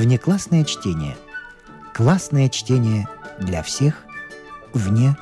Внеклассное 0.00 0.64
чтение. 0.64 1.14
Классное 1.92 2.48
чтение 2.48 3.06
для 3.38 3.62
всех 3.62 4.06
вне 4.72 5.14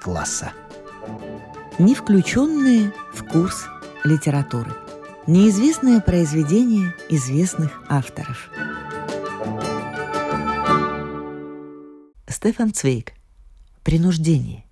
класса. 0.00 0.52
Не 1.80 1.96
включенные 1.96 2.92
в 3.12 3.24
курс 3.24 3.64
литературы. 4.04 4.70
Неизвестное 5.26 6.00
произведение 6.00 6.94
известных 7.08 7.82
авторов. 7.88 8.50
Стефан 12.28 12.72
Цвейк. 12.72 13.14
Принуждение. 13.82 14.62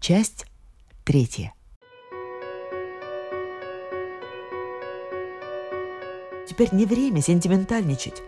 Часть 0.00 0.44
третья. 1.06 1.54
Теперь 6.46 6.74
не 6.74 6.84
время 6.84 7.22
сентиментальничать. 7.22 8.22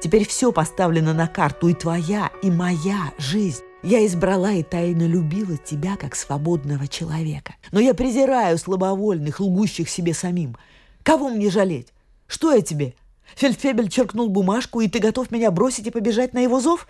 Теперь 0.00 0.26
все 0.26 0.52
поставлено 0.52 1.12
на 1.12 1.26
карту, 1.26 1.68
и 1.68 1.74
твоя, 1.74 2.30
и 2.42 2.50
моя 2.50 3.12
жизнь. 3.18 3.62
Я 3.82 4.04
избрала 4.06 4.52
и 4.52 4.62
тайно 4.62 5.06
любила 5.06 5.56
тебя 5.56 5.96
как 5.96 6.14
свободного 6.14 6.86
человека. 6.86 7.54
Но 7.72 7.80
я 7.80 7.94
презираю 7.94 8.58
слабовольных, 8.58 9.40
лгущих 9.40 9.88
себе 9.88 10.12
самим. 10.12 10.56
Кого 11.02 11.30
мне 11.30 11.50
жалеть? 11.50 11.88
Что 12.26 12.52
я 12.52 12.60
тебе? 12.60 12.94
Фельдфебель 13.36 13.88
черкнул 13.88 14.28
бумажку, 14.28 14.80
и 14.80 14.88
ты 14.88 14.98
готов 14.98 15.30
меня 15.30 15.50
бросить 15.50 15.86
и 15.86 15.90
побежать 15.90 16.34
на 16.34 16.40
его 16.40 16.60
зов? 16.60 16.86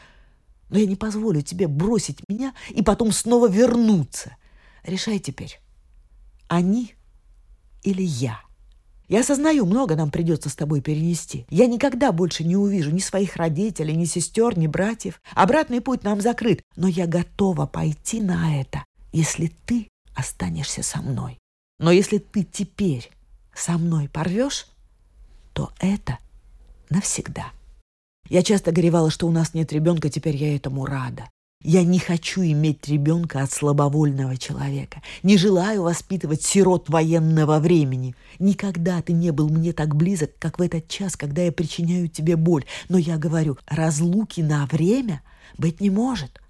Но 0.69 0.79
я 0.79 0.87
не 0.87 0.97
позволю 0.97 1.43
тебе 1.43 1.69
бросить 1.69 2.29
меня 2.29 2.55
и 2.71 2.83
потом 2.83 3.13
снова 3.13 3.49
вернуться. 3.49 4.37
Решай 4.85 5.19
теперь, 5.19 5.61
они 6.49 6.95
или 7.83 8.03
я. 8.03 8.41
Я 9.11 9.21
осознаю, 9.21 9.67
много 9.67 9.97
нам 9.97 10.13
придется 10.13 10.49
с 10.49 10.55
тобой 10.55 10.81
перенести. 10.81 11.45
Я 11.51 11.67
никогда 11.67 12.13
больше 12.13 12.45
не 12.45 12.57
увижу 12.57 12.93
ни 12.93 13.01
своих 13.01 13.35
родителей, 13.35 13.97
ни 13.97 14.05
сестер, 14.05 14.57
ни 14.57 14.69
братьев. 14.69 15.21
Обратный 15.35 15.81
путь 15.81 16.05
нам 16.05 16.21
закрыт. 16.21 16.63
Но 16.77 16.87
я 16.87 17.09
готова 17.09 17.67
пойти 17.67 18.21
на 18.21 18.61
это, 18.61 18.85
если 19.13 19.51
ты 19.67 19.89
останешься 20.15 20.85
со 20.85 21.03
мной. 21.03 21.41
Но 21.81 21.91
если 21.91 22.19
ты 22.19 22.45
теперь 22.45 23.11
со 23.53 23.73
мной 23.79 24.09
порвешь, 24.09 24.69
то 25.55 25.73
это 25.81 26.19
навсегда. 26.89 27.47
Я 28.29 28.45
часто 28.45 28.71
горевала, 28.71 29.11
что 29.11 29.27
у 29.27 29.33
нас 29.33 29.55
нет 29.55 29.73
ребенка, 29.73 30.09
теперь 30.09 30.37
я 30.37 30.55
этому 30.55 30.87
рада. 30.87 31.29
Я 31.63 31.85
не 31.85 31.99
хочу 31.99 32.41
иметь 32.41 32.89
ребенка 32.89 33.43
от 33.43 33.53
слабовольного 33.53 34.39
человека. 34.39 35.03
Не 35.23 35.37
желаю 35.37 35.83
воспитывать 35.83 36.43
сирот 36.43 36.89
военного 36.89 37.59
времени. 37.59 38.15
Никогда 38.39 39.03
ты 39.03 39.13
не 39.13 39.31
был 39.31 39.51
мне 39.51 39.75
так 39.75 39.95
близок, 39.95 40.31
как 40.39 40.59
в 40.59 40.63
этот 40.63 40.89
час, 40.89 41.17
когда 41.17 41.43
я 41.43 41.53
причиняю 41.53 42.09
тебе 42.09 42.37
боль. 42.37 42.65
Но 42.89 42.97
я 42.97 43.19
говорю, 43.19 43.59
разлуки 43.67 44.41
на 44.41 44.65
время 44.73 45.21
быть 45.59 45.83
не 45.83 45.91
может. 45.91 46.41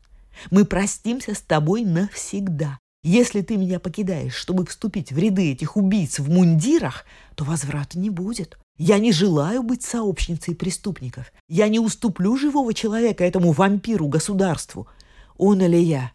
Мы 0.52 0.64
простимся 0.64 1.34
с 1.34 1.40
тобой 1.40 1.82
навсегда. 1.82 2.78
Если 3.02 3.40
ты 3.40 3.56
меня 3.56 3.80
покидаешь, 3.80 4.34
чтобы 4.34 4.64
вступить 4.64 5.10
в 5.10 5.18
ряды 5.18 5.50
этих 5.50 5.76
убийц 5.76 6.20
в 6.20 6.30
мундирах, 6.30 7.04
то 7.34 7.42
возврата 7.42 7.98
не 7.98 8.10
будет. 8.10 8.58
Я 8.78 9.00
не 9.00 9.10
желаю 9.10 9.64
быть 9.64 9.82
сообщницей 9.82 10.54
преступников. 10.54 11.32
Я 11.48 11.66
не 11.66 11.80
уступлю 11.80 12.36
живого 12.36 12.72
человека 12.74 13.24
этому 13.24 13.50
вампиру-государству– 13.50 14.86
он 15.40 15.62
или 15.62 15.78
я? 15.78 16.12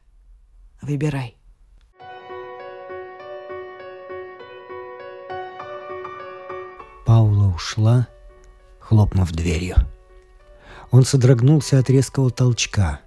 Выбирай. 0.82 1.36
Паула 7.06 7.48
ушла, 7.48 8.08
хлопнув 8.80 9.32
дверью. 9.32 9.76
Он 10.92 11.04
содрогнулся 11.04 11.80
от 11.80 11.90
резкого 11.90 12.30
толчка, 12.30 13.02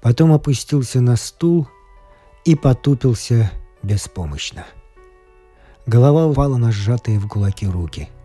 потом 0.00 0.32
опустился 0.32 1.00
на 1.00 1.16
стул 1.16 1.66
и 2.44 2.54
потупился 2.54 3.50
беспомощно. 3.82 4.64
Голова 5.86 6.26
упала 6.26 6.56
на 6.56 6.70
сжатые 6.70 7.18
в 7.18 7.26
кулаки 7.28 7.66
руки– 7.66 8.08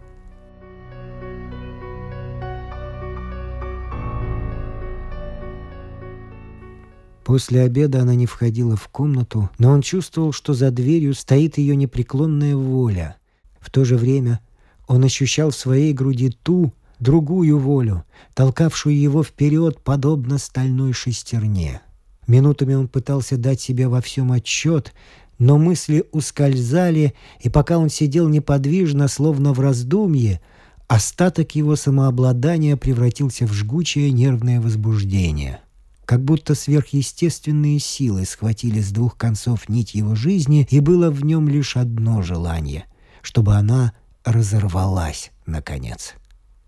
После 7.28 7.64
обеда 7.64 8.04
она 8.04 8.16
не 8.16 8.26
входила 8.26 8.78
в 8.78 8.88
комнату, 8.88 9.50
но 9.60 9.72
он 9.72 9.82
чувствовал, 9.82 10.32
что 10.32 10.54
за 10.54 10.72
дверью 10.72 11.14
стоит 11.14 11.58
ее 11.58 11.76
непреклонная 11.76 12.56
воля. 12.56 13.18
В 13.60 13.70
то 13.70 13.84
же 13.84 13.98
время 13.98 14.40
он 14.88 15.04
ощущал 15.04 15.50
в 15.50 15.56
своей 15.58 15.92
груди 15.92 16.30
ту, 16.30 16.72
другую 17.02 17.60
волю, 17.60 18.06
толкавшую 18.34 18.98
его 18.98 19.26
вперед, 19.26 19.82
подобно 19.84 20.38
стальной 20.38 20.94
шестерне. 20.94 21.82
Минутами 22.28 22.76
он 22.76 22.88
пытался 22.88 23.36
дать 23.36 23.60
себе 23.60 23.90
во 23.90 24.00
всем 24.00 24.32
отчет, 24.32 24.94
но 25.38 25.58
мысли 25.58 26.06
ускользали, 26.14 27.14
и 27.42 27.50
пока 27.50 27.78
он 27.78 27.90
сидел 27.90 28.30
неподвижно, 28.30 29.10
словно 29.10 29.52
в 29.52 29.60
раздумье, 29.60 30.40
остаток 30.88 31.56
его 31.56 31.76
самообладания 31.76 32.78
превратился 32.78 33.46
в 33.48 33.52
жгучее 33.52 34.12
нервное 34.12 34.62
возбуждение— 34.62 35.60
как 36.08 36.24
будто 36.24 36.56
сверхъестественные 36.56 37.78
силы 37.78 38.26
схватили 38.26 38.82
с 38.82 38.90
двух 38.92 39.16
концов 39.16 39.70
нить 39.70 39.94
его 39.94 40.16
жизни, 40.16 40.68
и 40.72 40.80
было 40.80 41.12
в 41.12 41.24
нем 41.24 41.48
лишь 41.48 41.78
одно 41.78 42.24
желание— 42.24 42.86
чтобы 43.28 43.56
она 43.56 43.92
разорвалась, 44.24 45.32
наконец. 45.46 46.14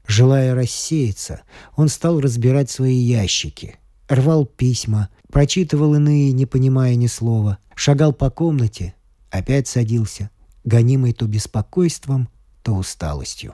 Желая 0.06 0.54
рассеяться, 0.54 1.44
он 1.78 1.88
стал 1.88 2.20
разбирать 2.20 2.70
свои 2.70 2.98
ящики, 2.98 3.78
рвал 4.10 4.46
письма, 4.46 5.08
прочитывал 5.32 5.96
иные, 5.96 6.34
не 6.34 6.46
понимая 6.46 6.96
ни 6.96 7.08
слова, 7.08 7.60
шагал 7.76 8.12
по 8.12 8.30
комнате, 8.30 8.94
опять 9.30 9.70
садился, 9.70 10.32
гонимый 10.66 11.14
то 11.14 11.28
беспокойством, 11.28 12.28
то 12.62 12.76
усталостью. 12.76 13.54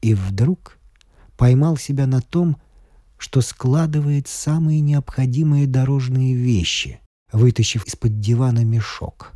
И 0.00 0.14
вдруг 0.14 0.78
поймал 1.36 1.76
себя 1.76 2.06
на 2.06 2.20
том, 2.20 2.58
что 3.20 3.42
складывает 3.42 4.28
самые 4.28 4.80
необходимые 4.80 5.66
дорожные 5.66 6.34
вещи, 6.34 7.00
вытащив 7.30 7.84
из-под 7.86 8.18
дивана 8.18 8.64
мешок. 8.64 9.32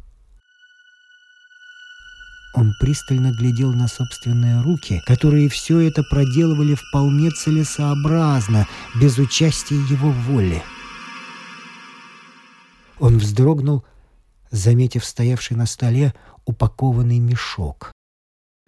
Он 2.55 2.73
пристально 2.81 3.33
глядел 3.33 3.75
на 3.75 3.87
собственные 3.87 4.63
руки, 4.63 5.03
которые 5.05 5.51
все 5.51 5.81
это 5.81 6.03
проделывали 6.03 6.75
вполне 6.75 7.31
целесообразно, 7.31 8.67
без 8.99 9.19
участия 9.19 9.77
его 9.77 10.11
воли. 10.11 10.63
Он 12.99 13.19
вздрогнул, 13.19 13.85
заметив 14.51 15.05
стоявший 15.05 15.59
на 15.59 15.67
столе 15.67 16.15
упакованный 16.47 17.19
мешок. 17.19 17.93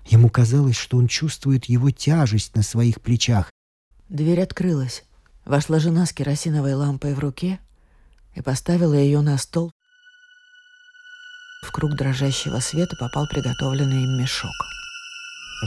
Ему 0.09 0.29
казалось, 0.29 0.77
что 0.77 0.99
он 0.99 1.09
чувствует 1.09 1.67
его 1.67 1.91
тяжесть 1.91 2.55
на 2.55 2.63
своих 2.63 3.01
плечах. 3.01 3.51
Дверь 4.09 4.41
открылась. 4.41 5.05
Вошла 5.45 5.81
жена 5.81 6.07
с 6.07 6.13
керосиновой 6.13 6.75
лампой 6.75 7.15
в 7.15 7.19
руке 7.19 7.59
и 8.35 8.43
поставила 8.43 8.95
ее 8.95 9.21
на 9.21 9.37
стол. 9.37 9.73
В 11.63 11.73
круг 11.73 11.97
дрожащего 11.97 12.61
света 12.61 12.97
попал 12.97 13.27
приготовленный 13.29 14.05
им 14.05 14.21
мешок. 14.21 14.55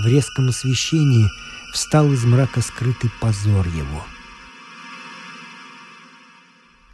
В 0.04 0.08
резком 0.08 0.50
освещении 0.50 1.28
встал 1.74 2.12
из 2.14 2.24
мрака 2.24 2.62
скрытый 2.62 3.12
позор 3.20 3.68
его. 3.68 4.04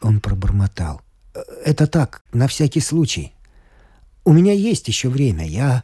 Он 0.02 0.20
пробормотал. 0.20 1.02
«Э, 1.34 1.42
«Это 1.64 1.88
так, 1.88 2.24
на 2.34 2.48
всякий 2.48 2.82
случай. 2.82 3.34
У 4.24 4.34
меня 4.34 4.54
есть 4.54 4.88
еще 4.88 5.10
время, 5.10 5.48
я...» 5.48 5.84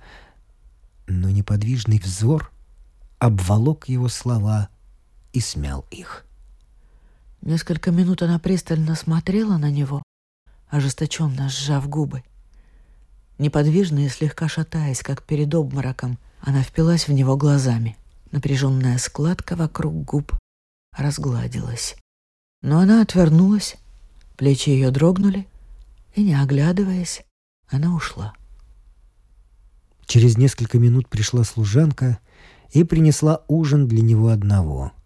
Но 1.08 1.30
неподвижный 1.30 2.00
взор 2.00 2.52
обволок 3.20 3.90
его 3.90 4.08
слова 4.08 4.70
и 5.34 5.40
смял 5.40 5.86
их. 5.92 6.26
Несколько 7.42 7.92
минут 7.92 8.22
она 8.22 8.38
пристально 8.38 8.96
смотрела 8.96 9.58
на 9.58 9.72
него, 9.72 10.04
ожесточенно 10.70 11.50
сжав 11.50 11.90
губы. 11.90 12.24
Неподвижно 13.40 14.06
и 14.06 14.10
слегка 14.10 14.48
шатаясь, 14.48 15.02
как 15.02 15.24
перед 15.24 15.54
обмороком, 15.56 16.20
она 16.42 16.62
впилась 16.62 17.08
в 17.08 17.12
него 17.12 17.38
глазами. 17.38 17.98
Напряженная 18.32 18.98
складка 18.98 19.56
вокруг 19.56 20.06
губ 20.06 20.34
разгладилась. 20.96 21.96
Но 22.62 22.80
она 22.80 23.02
отвернулась, 23.02 23.76
плечи 24.38 24.70
ее 24.70 24.92
дрогнули, 24.92 25.48
и, 26.16 26.24
не 26.24 26.36
оглядываясь, 26.36 27.24
она 27.68 27.96
ушла. 27.96 28.34
Через 30.06 30.38
несколько 30.38 30.78
минут 30.78 31.10
пришла 31.10 31.44
служанка 31.44 32.20
и 32.72 32.84
принесла 32.84 33.44
ужин 33.48 33.88
для 33.88 34.02
него 34.02 34.28
одного— 34.30 34.92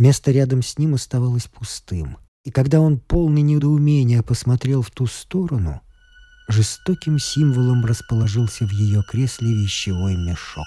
Место 0.00 0.30
рядом 0.30 0.62
с 0.62 0.78
ним 0.78 0.94
оставалось 0.94 1.46
пустым. 1.46 2.16
И 2.42 2.50
когда 2.50 2.80
он 2.80 2.98
полный 2.98 3.42
недоумения 3.42 4.22
посмотрел 4.22 4.80
в 4.80 4.90
ту 4.90 5.06
сторону, 5.06 5.82
жестоким 6.48 7.18
символом 7.18 7.84
расположился 7.84 8.66
в 8.66 8.70
ее 8.70 9.02
кресле 9.02 9.52
вещевой 9.52 10.16
мешок. 10.16 10.64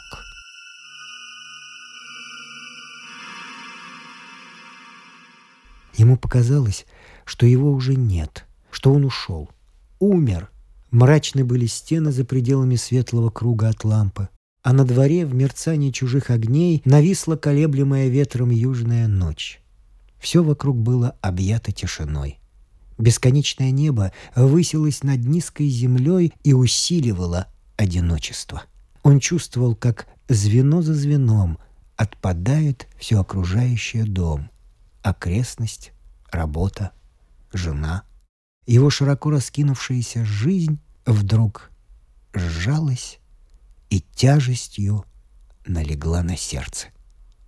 Ему 5.95 6.15
показалось, 6.15 6.85
что 7.25 7.47
его 7.47 7.71
уже 7.71 7.95
нет, 7.95 8.45
что 8.69 8.93
он 8.93 9.03
ушел. 9.03 9.49
Умер. 9.97 10.51
Мрачны 10.91 11.43
были 11.43 11.65
стены 11.65 12.11
за 12.11 12.23
пределами 12.23 12.75
светлого 12.75 13.31
круга 13.31 13.69
от 13.69 13.83
лампы, 13.83 14.29
а 14.63 14.71
на 14.71 14.85
дворе 14.85 15.25
в 15.25 15.35
мерцании 15.35 15.91
чужих 15.91 16.29
огней 16.29 16.81
нависла 16.85 17.35
колеблемая 17.35 18.07
ветром 18.07 18.49
южная 18.49 19.07
ночь. 19.07 19.61
Все 20.19 20.41
вокруг 20.41 20.77
было 20.77 21.17
объято 21.21 21.73
тишиной. 21.73 22.39
Бесконечное 22.97 23.71
небо 23.71 24.13
высилось 24.35 25.03
над 25.03 25.25
низкой 25.25 25.67
землей 25.67 26.33
и 26.43 26.53
усиливало 26.53 27.47
одиночество. 27.75 28.63
Он 29.03 29.19
чувствовал, 29.19 29.75
как 29.75 30.07
звено 30.29 30.81
за 30.81 30.93
звеном 30.93 31.57
отпадает 31.97 32.87
все 32.97 33.19
окружающее 33.19 34.05
дом, 34.05 34.49
окрестность, 35.01 35.91
работа, 36.31 36.91
жена. 37.51 38.03
Его 38.65 38.89
широко 38.89 39.29
раскинувшаяся 39.29 40.23
жизнь 40.23 40.79
вдруг 41.05 41.69
сжалась 42.33 43.19
и 43.93 44.03
тяжестью 44.15 45.05
налегла 45.67 46.23
на 46.23 46.35
сердце. 46.35 46.87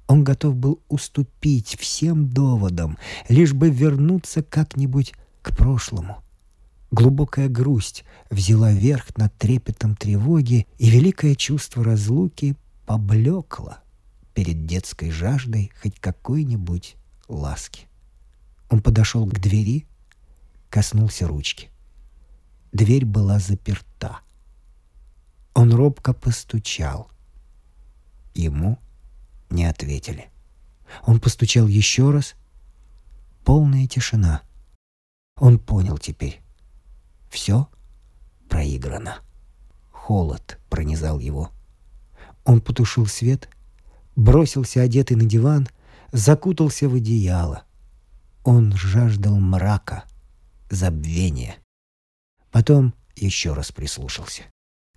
Он 0.05 0.23
готов 0.23 0.55
был 0.55 0.79
уступить 0.87 1.75
всем 1.79 2.29
доводам, 2.29 2.99
лишь 3.27 3.53
бы 3.53 3.71
вернуться 3.71 4.43
как-нибудь 4.43 5.13
к 5.41 5.57
прошлому. 5.57 6.23
Глубокая 6.91 7.49
грусть 7.49 8.05
взяла 8.29 8.71
верх 8.71 9.17
над 9.17 9.35
трепетом 9.39 9.95
тревоги, 9.95 10.67
и 10.77 10.91
великое 10.91 11.33
чувство 11.33 11.83
разлуки 11.83 12.55
поблекло 12.85 13.77
перед 14.35 14.67
детской 14.67 15.09
жаждой 15.09 15.71
хоть 15.81 15.99
какой-нибудь 15.99 16.95
ласки. 17.27 17.87
Он 18.69 18.83
подошел 18.83 19.25
к 19.25 19.39
двери, 19.39 19.87
коснулся 20.69 21.27
ручки. 21.27 21.71
Дверь 22.71 23.05
была 23.05 23.39
заперта. 23.39 24.19
Он 25.55 25.73
робко 25.73 26.13
постучал. 26.13 27.09
Ему 28.33 28.77
не 29.49 29.65
ответили. 29.65 30.29
Он 31.03 31.21
постучал 31.21 31.67
еще 31.67 32.11
раз. 32.11 32.35
Полная 33.45 33.87
тишина. 33.87 34.41
Он 35.37 35.57
понял 35.57 35.97
теперь. 35.97 36.41
Все 37.29 37.69
проиграно. 38.49 39.19
Холод 39.91 40.59
пронизал 40.69 41.19
его. 41.19 41.51
Он 42.43 42.59
потушил 42.59 43.07
свет, 43.07 43.49
бросился 44.15 44.81
одетый 44.81 45.15
на 45.15 45.23
диван, 45.23 45.69
закутался 46.11 46.89
в 46.89 46.95
одеяло. 46.95 47.63
Он 48.43 48.73
жаждал 48.75 49.37
мрака, 49.37 50.03
забвения. 50.69 51.55
Потом 52.51 52.93
еще 53.15 53.53
раз 53.53 53.71
прислушался. 53.71 54.43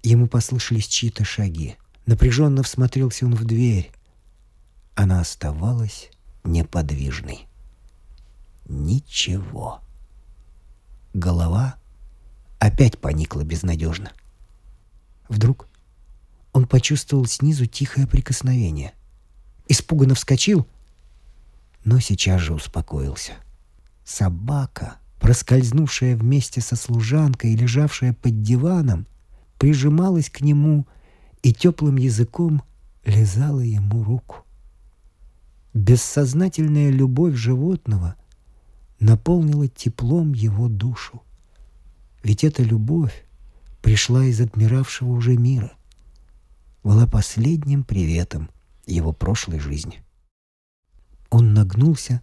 Ему 0.02 0.28
послышались 0.28 0.86
чьи-то 0.86 1.24
шаги. 1.24 1.76
Напряженно 2.06 2.62
всмотрелся 2.62 3.26
он 3.26 3.34
в 3.34 3.44
дверь. 3.44 3.90
Она 4.94 5.20
оставалась 5.20 6.10
неподвижной. 6.44 7.46
Ничего. 8.66 9.80
Голова 11.14 11.76
опять 12.58 12.98
поникла 12.98 13.42
безнадежно. 13.42 14.12
Вдруг 15.28 15.68
он 16.52 16.66
почувствовал 16.66 17.26
снизу 17.26 17.66
тихое 17.66 18.06
прикосновение. 18.06 18.92
Испуганно 19.68 20.14
вскочил, 20.14 20.66
но 21.84 22.00
сейчас 22.00 22.40
же 22.40 22.54
успокоился. 22.54 23.32
Собака, 24.04 24.96
проскользнувшая 25.20 26.16
вместе 26.16 26.60
со 26.60 26.76
служанкой 26.76 27.52
и 27.52 27.56
лежавшая 27.56 28.14
под 28.14 28.42
диваном, 28.42 29.06
прижималась 29.58 30.30
к 30.30 30.40
нему 30.40 30.86
и 31.42 31.52
теплым 31.52 31.96
языком 31.96 32.62
лизала 33.04 33.60
ему 33.60 34.02
руку. 34.02 34.44
Бессознательная 35.74 36.90
любовь 36.90 37.34
животного 37.34 38.16
наполнила 39.00 39.68
теплом 39.68 40.32
его 40.32 40.68
душу. 40.68 41.22
Ведь 42.22 42.44
эта 42.44 42.62
любовь 42.62 43.24
пришла 43.82 44.24
из 44.24 44.40
отмиравшего 44.40 45.10
уже 45.10 45.36
мира, 45.36 45.72
была 46.82 47.06
последним 47.06 47.84
приветом 47.84 48.50
его 48.86 49.12
прошлой 49.12 49.60
жизни. 49.60 50.02
Он 51.30 51.52
нагнулся 51.52 52.22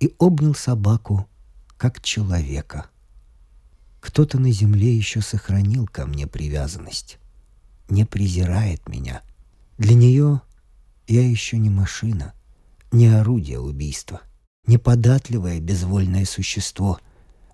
и 0.00 0.14
обнял 0.18 0.54
собаку, 0.54 1.28
как 1.76 2.00
человека. 2.00 2.88
Кто-то 4.00 4.38
на 4.38 4.52
земле 4.52 4.96
еще 4.96 5.20
сохранил 5.20 5.86
ко 5.86 6.06
мне 6.06 6.26
привязанность, 6.26 7.18
не 7.88 8.04
презирает 8.04 8.88
меня. 8.88 9.22
Для 9.76 9.94
нее 9.94 10.42
я 11.06 11.28
еще 11.28 11.58
не 11.58 11.70
машина, 11.70 12.34
не 12.92 13.08
орудие 13.08 13.60
убийства, 13.60 14.20
не 14.66 14.78
податливое 14.78 15.60
безвольное 15.60 16.24
существо, 16.24 17.00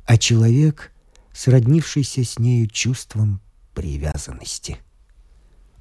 а 0.04 0.18
человек, 0.18 0.92
сроднившийся 1.32 2.24
с 2.24 2.38
нею 2.38 2.68
чувством 2.68 3.40
привязанности. 3.74 4.78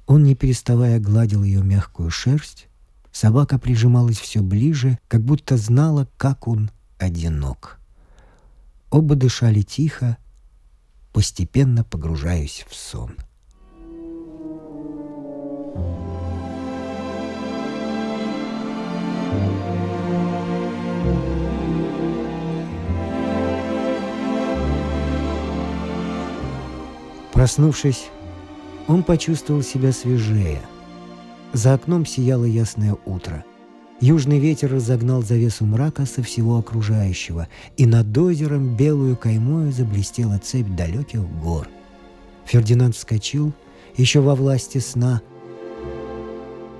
Он, 0.06 0.22
не 0.22 0.34
переставая, 0.34 0.98
гладил 1.00 1.42
ее 1.42 1.62
мягкую 1.62 2.10
шерсть. 2.10 2.68
Собака 3.10 3.58
прижималась 3.58 4.18
все 4.18 4.42
ближе, 4.42 4.98
как 5.08 5.22
будто 5.22 5.56
знала, 5.56 6.08
как 6.16 6.48
он 6.48 6.70
одинок. 6.98 7.78
Оба 8.90 9.14
дышали 9.14 9.62
тихо, 9.62 10.18
постепенно 11.14 11.84
погружаясь 11.84 12.66
в 12.68 12.74
сон. 12.74 13.16
Проснувшись, 27.32 28.10
он 28.88 29.04
почувствовал 29.04 29.62
себя 29.62 29.92
свежее. 29.92 30.60
За 31.52 31.74
окном 31.74 32.04
сияло 32.06 32.44
ясное 32.44 32.96
утро. 33.04 33.44
Южный 34.06 34.38
ветер 34.38 34.70
разогнал 34.70 35.22
завесу 35.22 35.64
мрака 35.64 36.04
со 36.04 36.22
всего 36.22 36.58
окружающего, 36.58 37.48
и 37.78 37.86
над 37.86 38.18
озером 38.18 38.76
белую 38.76 39.16
каймою 39.16 39.72
заблестела 39.72 40.38
цепь 40.38 40.68
далеких 40.76 41.22
гор. 41.40 41.70
Фердинанд 42.44 42.94
вскочил, 42.94 43.54
еще 43.96 44.20
во 44.20 44.34
власти 44.34 44.76
сна, 44.76 45.22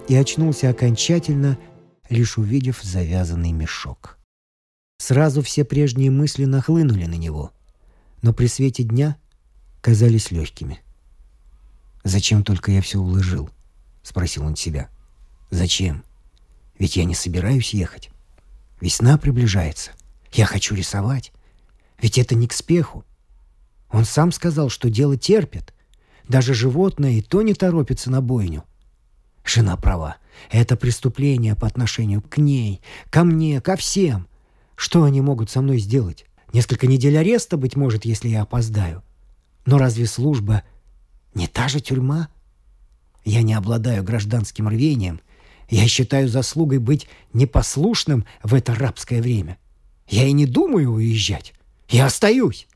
и 0.07 0.15
очнулся 0.15 0.69
окончательно, 0.69 1.57
лишь 2.11 2.37
увидев 2.37 2.83
завязанный 2.83 3.53
мешок. 3.53 4.19
Сразу 4.99 5.41
все 5.41 5.65
прежние 5.65 6.11
мысли 6.11 6.45
нахлынули 6.45 7.07
на 7.07 7.15
него, 7.15 7.53
но 8.21 8.35
при 8.35 8.49
свете 8.49 8.83
дня 8.83 9.17
казались 9.81 10.31
легкими. 10.31 10.81
«Зачем 12.03 12.45
только 12.45 12.71
я 12.71 12.83
все 12.83 12.99
уложил?»— 12.99 13.49
спросил 14.03 14.45
он 14.45 14.57
себя. 14.57 14.91
«Зачем? 15.51 16.05
Ведь 16.79 16.97
я 16.97 17.05
не 17.05 17.15
собираюсь 17.15 17.75
ехать. 17.75 18.11
Весна 18.81 19.19
приближается. 19.19 19.93
Я 20.33 20.47
хочу 20.47 20.75
рисовать. 20.75 21.33
Ведь 22.01 22.19
это 22.19 22.35
не 22.35 22.49
к 22.49 22.53
спеху. 22.53 23.05
Он 23.91 24.05
сам 24.05 24.33
сказал, 24.33 24.69
что 24.69 24.91
дело 24.91 25.17
терпит. 25.17 25.73
Даже 26.29 26.55
животное 26.55 27.13
и 27.13 27.23
то 27.23 27.43
не 27.43 27.55
торопится 27.55 28.11
на 28.11 28.21
бойню. 28.21 28.65
Жена 29.45 29.77
права. 29.77 30.17
Это 30.51 30.77
преступление 30.77 31.55
по 31.55 31.67
отношению 31.67 32.23
к 32.23 32.39
ней, 32.39 32.81
ко 33.11 33.25
мне, 33.25 33.61
ко 33.61 33.77
всем. 33.77 34.27
Что 34.75 35.05
они 35.05 35.21
могут 35.21 35.51
со 35.51 35.61
мной 35.61 35.79
сделать? 35.79 36.25
Несколько 36.53 36.87
недель 36.87 37.17
ареста, 37.19 37.57
быть 37.57 37.77
может, 37.77 38.05
если 38.05 38.29
я 38.29 38.43
опоздаю. 38.43 39.03
Но 39.67 39.79
разве 39.79 40.07
служба 40.07 40.63
не 41.35 41.47
та 41.47 41.69
же 41.69 41.81
тюрьма? 41.81 42.29
Я 43.25 43.43
не 43.43 43.55
обладаю 43.55 44.03
гражданским 44.03 44.69
рвением. 44.69 45.21
Я 45.75 45.89
считаю 45.89 46.29
заслугой 46.29 46.79
быть 46.79 47.09
непослушным 47.33 48.25
в 48.45 48.55
это 48.55 48.77
рабское 48.77 49.21
время. 49.21 49.59
Я 50.09 50.25
и 50.25 50.31
не 50.31 50.47
думаю 50.47 50.93
уезжать. 50.93 51.53
Я 51.89 52.07
остаюсь. 52.07 52.69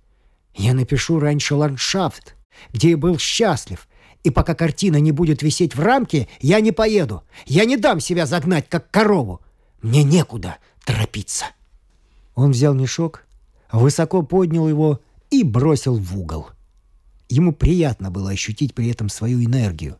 Я 0.57 0.75
напишу 0.75 1.21
раньше 1.21 1.55
ландшафт, 1.55 2.35
где 2.73 2.91
я 2.91 2.97
был 2.97 3.17
счастлив. 3.17 3.87
И 4.25 4.31
пока 4.31 4.57
картина 4.57 4.97
не 4.97 5.13
будет 5.13 5.43
висеть 5.43 5.77
в 5.77 5.81
рамке, 5.81 6.27
я 6.41 6.59
не 6.59 6.73
поеду. 6.73 7.23
Я 7.47 7.67
не 7.67 7.77
дам 7.77 8.01
себя 8.01 8.27
загнать, 8.27 8.69
как 8.69 8.91
корову. 8.91 9.43
Мне 9.81 10.03
некуда 10.03 10.57
торопиться. 10.85 11.45
Он 12.35 12.51
взял 12.51 12.75
мешок, 12.75 13.27
высоко 13.71 14.23
поднял 14.23 14.69
его 14.69 15.01
и 15.31 15.45
бросил 15.45 15.95
в 15.95 16.19
угол. 16.19 16.49
Ему 17.29 17.53
приятно 17.53 18.11
было 18.11 18.31
ощутить 18.31 18.75
при 18.75 18.91
этом 18.91 19.09
свою 19.09 19.41
энергию. 19.45 19.99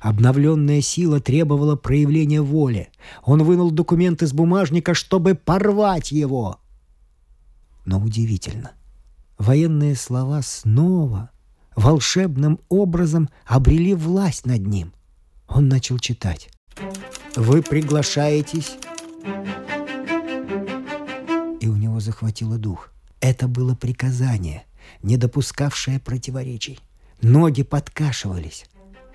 Обновленная 0.00 0.80
сила 0.80 1.20
требовала 1.20 1.76
проявления 1.76 2.40
воли. 2.40 2.88
Он 3.22 3.42
вынул 3.42 3.70
документ 3.70 4.22
из 4.22 4.32
бумажника, 4.32 4.94
чтобы 4.94 5.34
порвать 5.34 6.10
его. 6.10 6.58
Но 7.84 8.00
удивительно. 8.00 8.72
Военные 9.38 9.94
слова 9.94 10.40
снова 10.42 11.30
волшебным 11.76 12.60
образом 12.68 13.28
обрели 13.46 13.94
власть 13.94 14.46
над 14.46 14.66
ним. 14.66 14.92
Он 15.48 15.68
начал 15.68 15.98
читать. 15.98 16.48
«Вы 17.36 17.62
приглашаетесь...» 17.62 18.76
И 21.60 21.68
у 21.68 21.76
него 21.76 22.00
захватило 22.00 22.56
дух. 22.56 22.90
Это 23.20 23.48
было 23.48 23.74
приказание, 23.74 24.64
не 25.02 25.18
допускавшее 25.18 26.00
противоречий. 26.00 26.78
Ноги 27.20 27.62
подкашивались. 27.62 28.64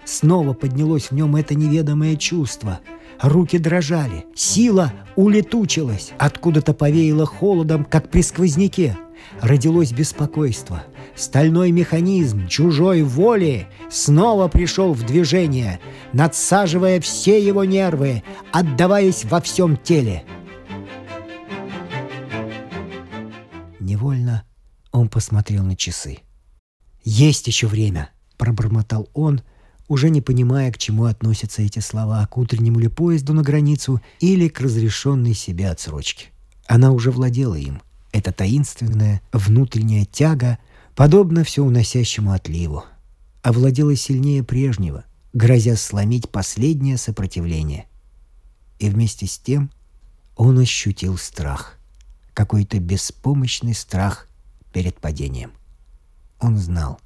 Снова 0.05 0.53
поднялось 0.53 1.09
в 1.09 1.11
нем 1.13 1.35
это 1.35 1.55
неведомое 1.55 2.15
чувство. 2.15 2.79
Руки 3.19 3.57
дрожали, 3.57 4.25
сила 4.35 4.93
улетучилась, 5.15 6.11
откуда-то 6.19 6.73
повеяло 6.73 7.25
холодом, 7.25 7.85
как 7.85 8.09
при 8.11 8.21
сквозняке. 8.21 8.97
Родилось 9.41 9.91
беспокойство. 9.91 10.83
Стальной 11.15 11.71
механизм 11.71 12.47
чужой 12.47 13.01
воли 13.01 13.67
снова 13.89 14.47
пришел 14.47 14.93
в 14.93 15.03
движение, 15.03 15.79
надсаживая 16.13 16.99
все 17.01 17.43
его 17.43 17.63
нервы, 17.63 18.21
отдаваясь 18.51 19.25
во 19.25 19.41
всем 19.41 19.75
теле. 19.77 20.23
Невольно 23.79 24.43
он 24.91 25.09
посмотрел 25.09 25.63
на 25.63 25.75
часы. 25.75 26.19
«Есть 27.03 27.47
еще 27.47 27.67
время!»— 27.67 28.09
пробормотал 28.37 29.09
он— 29.13 29.41
уже 29.87 30.09
не 30.09 30.21
понимая, 30.21 30.71
к 30.71 30.77
чему 30.77 31.05
относятся 31.05 31.61
эти 31.61 31.79
слова, 31.79 32.25
к 32.27 32.37
утреннему 32.37 32.79
ли 32.79 32.87
поезду 32.87 33.33
на 33.33 33.43
границу 33.43 34.01
или 34.19 34.47
к 34.47 34.59
разрешенной 34.59 35.33
себе 35.33 35.69
отсрочке. 35.69 36.27
Она 36.67 36.91
уже 36.91 37.11
владела 37.11 37.55
им. 37.55 37.81
Это 38.11 38.31
таинственная 38.31 39.21
внутренняя 39.31 40.05
тяга, 40.05 40.57
подобно 40.95 41.43
все 41.43 41.63
уносящему 41.63 42.31
отливу, 42.31 42.85
овладела 43.41 43.95
сильнее 43.95 44.43
прежнего, 44.43 45.03
грозя 45.33 45.75
сломить 45.75 46.29
последнее 46.29 46.97
сопротивление. 46.97 47.87
И 48.79 48.89
вместе 48.89 49.27
с 49.27 49.37
тем 49.37 49.69
он 50.35 50.57
ощутил 50.59 51.17
страх, 51.17 51.77
какой-то 52.33 52.79
беспомощный 52.79 53.75
страх 53.75 54.27
перед 54.73 54.99
падением. 54.99 55.51
Он 56.39 56.57
знал, 56.57 56.99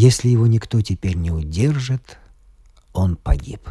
если 0.00 0.28
его 0.28 0.46
никто 0.46 0.80
теперь 0.80 1.16
не 1.16 1.32
удержит, 1.32 2.18
он 2.92 3.16
погиб. 3.16 3.68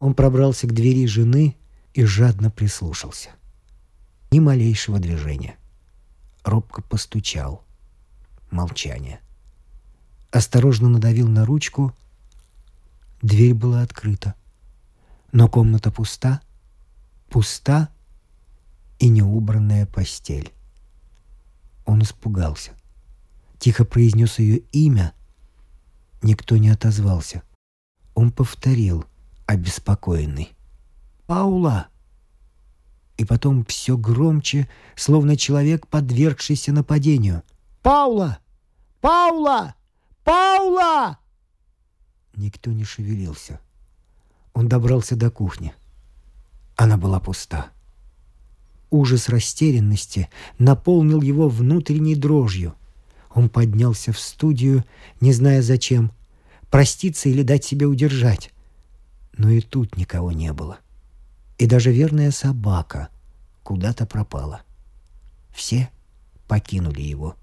Он 0.00 0.14
пробрался 0.14 0.66
к 0.66 0.72
двери 0.72 1.04
жены 1.04 1.54
и 1.92 2.02
жадно 2.02 2.50
прислушался. 2.50 3.28
Ни 4.30 4.40
малейшего 4.40 4.98
движения. 4.98 5.58
Робко 6.44 6.80
постучал. 6.80 7.62
Молчание. 8.50 9.20
Осторожно 10.30 10.88
надавил 10.88 11.28
на 11.28 11.44
ручку. 11.44 11.94
Дверь 13.20 13.52
была 13.52 13.82
открыта. 13.82 14.34
Но 15.30 15.46
комната 15.46 15.90
пуста. 15.90 16.40
Пуста 17.28 17.90
и 18.98 19.10
неубранная 19.10 19.84
постель. 19.84 20.54
Он 21.84 22.00
испугался. 22.00 22.70
Тихо 23.58 23.84
произнес 23.84 24.38
ее 24.38 24.60
имя, 24.72 25.12
Никто 26.22 26.56
не 26.56 26.68
отозвался. 26.68 27.42
Он 28.14 28.32
повторил, 28.32 29.04
обеспокоенный. 29.46 30.50
«Паула!» 31.26 31.88
И 33.16 33.24
потом 33.24 33.64
все 33.64 33.96
громче, 33.96 34.68
словно 34.96 35.36
человек, 35.36 35.86
подвергшийся 35.86 36.72
нападению. 36.72 37.42
«Паула! 37.82 38.38
Паула! 39.00 39.74
Паула!» 40.24 41.18
Никто 42.34 42.72
не 42.72 42.84
шевелился. 42.84 43.60
Он 44.54 44.68
добрался 44.68 45.16
до 45.16 45.30
кухни. 45.30 45.74
Она 46.76 46.96
была 46.96 47.20
пуста. 47.20 47.70
Ужас 48.90 49.28
растерянности 49.28 50.28
наполнил 50.58 51.20
его 51.20 51.48
внутренней 51.48 52.14
дрожью. 52.14 52.74
Он 53.34 53.48
поднялся 53.48 54.12
в 54.12 54.18
студию, 54.18 54.84
не 55.20 55.32
зная 55.32 55.62
зачем, 55.62 56.12
проститься 56.70 57.28
или 57.28 57.42
дать 57.42 57.64
себе 57.64 57.86
удержать. 57.86 58.50
Но 59.36 59.50
и 59.50 59.60
тут 59.60 59.96
никого 59.96 60.32
не 60.32 60.52
было. 60.52 60.78
И 61.58 61.66
даже 61.66 61.92
верная 61.92 62.30
собака 62.30 63.08
куда-то 63.62 64.06
пропала. 64.06 64.62
Все 65.50 65.90
покинули 66.46 67.02
его. 67.02 67.36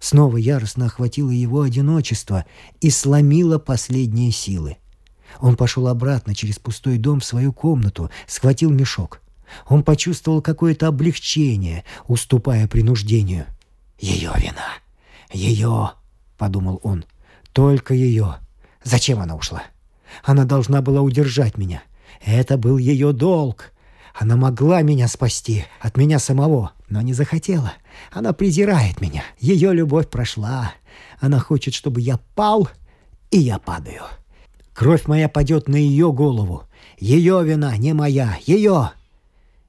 Снова 0.00 0.36
яростно 0.36 0.86
охватило 0.86 1.30
его 1.30 1.62
одиночество 1.62 2.44
и 2.80 2.90
сломило 2.90 3.58
последние 3.58 4.30
силы. 4.30 4.76
Он 5.40 5.56
пошел 5.56 5.88
обратно 5.88 6.34
через 6.34 6.58
пустой 6.58 6.98
дом 6.98 7.20
в 7.20 7.24
свою 7.24 7.52
комнату, 7.52 8.10
схватил 8.26 8.70
мешок. 8.70 9.20
Он 9.66 9.82
почувствовал 9.82 10.42
какое-то 10.42 10.88
облегчение, 10.88 11.84
уступая 12.06 12.68
принуждению. 12.68 13.46
Ее 13.98 14.32
вина. 14.36 14.83
«Ее!»— 15.32 15.92
подумал 16.38 16.80
он. 16.82 17.04
«Только 17.52 17.94
ее! 17.94 18.36
Зачем 18.82 19.20
она 19.20 19.34
ушла? 19.36 19.62
Она 20.22 20.44
должна 20.44 20.82
была 20.82 21.00
удержать 21.00 21.56
меня. 21.56 21.82
Это 22.24 22.56
был 22.56 22.78
ее 22.78 23.12
долг. 23.12 23.72
Она 24.14 24.36
могла 24.36 24.82
меня 24.82 25.08
спасти 25.08 25.64
от 25.80 25.96
меня 25.96 26.18
самого, 26.18 26.72
но 26.88 27.00
не 27.00 27.12
захотела. 27.12 27.72
Она 28.12 28.32
презирает 28.32 29.00
меня. 29.00 29.24
Ее 29.38 29.72
любовь 29.72 30.08
прошла. 30.08 30.72
Она 31.20 31.40
хочет, 31.40 31.74
чтобы 31.74 32.00
я 32.00 32.18
пал, 32.34 32.68
и 33.30 33.38
я 33.38 33.58
падаю. 33.58 34.02
Кровь 34.72 35.06
моя 35.06 35.28
падет 35.28 35.68
на 35.68 35.76
ее 35.76 36.12
голову. 36.12 36.64
Ее 36.98 37.42
вина, 37.44 37.76
не 37.76 37.92
моя. 37.92 38.36
Ее!» 38.46 38.92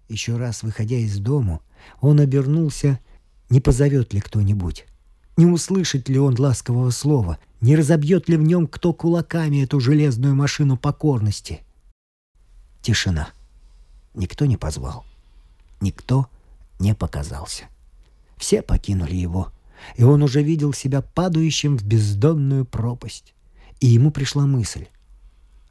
Еще 0.07 0.37
раз, 0.37 0.61
выходя 0.61 0.97
из 0.97 1.17
дому, 1.17 1.61
он 1.99 2.19
обернулся, 2.19 2.99
не 3.49 3.59
позовет 3.59 4.13
ли 4.13 4.21
кто-нибудь. 4.21 4.85
Не 5.37 5.45
услышит 5.45 6.07
ли 6.07 6.17
он 6.17 6.39
ласкового 6.39 6.91
слова? 6.91 7.39
Не 7.61 7.75
разобьет 7.75 8.29
ли 8.29 8.37
в 8.37 8.41
нем 8.41 8.67
кто 8.67 8.93
кулаками 8.93 9.63
эту 9.63 9.79
железную 9.79 10.35
машину 10.35 10.77
покорности? 10.77 11.61
Тишина. 12.81 13.29
Никто 14.13 14.45
не 14.45 14.55
позвал. 14.55 15.05
Никто 15.81 16.27
не 16.79 16.95
показался. 16.95 17.65
Все 18.37 18.61
покинули 18.61 19.15
его, 19.15 19.51
и 19.95 20.03
он 20.03 20.23
уже 20.23 20.41
видел 20.41 20.73
себя 20.73 21.01
падающим 21.01 21.77
в 21.77 21.83
бездонную 21.83 22.65
пропасть. 22.65 23.33
И 23.81 23.87
ему 23.87 24.11
пришла 24.11 24.45
мысль, 24.45 24.87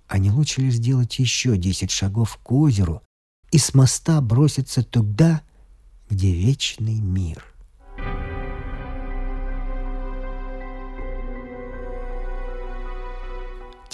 а 0.08 0.18
не 0.18 0.30
лучше 0.30 0.60
ли 0.60 0.70
сделать 0.70 1.18
еще 1.18 1.56
десять 1.56 1.90
шагов 1.90 2.38
к 2.42 2.52
озеру 2.52 3.02
и 3.50 3.58
с 3.58 3.72
моста 3.72 4.20
броситься 4.20 4.82
туда, 4.82 5.42
где 6.10 6.32
вечный 6.32 7.00
мир? 7.00 7.53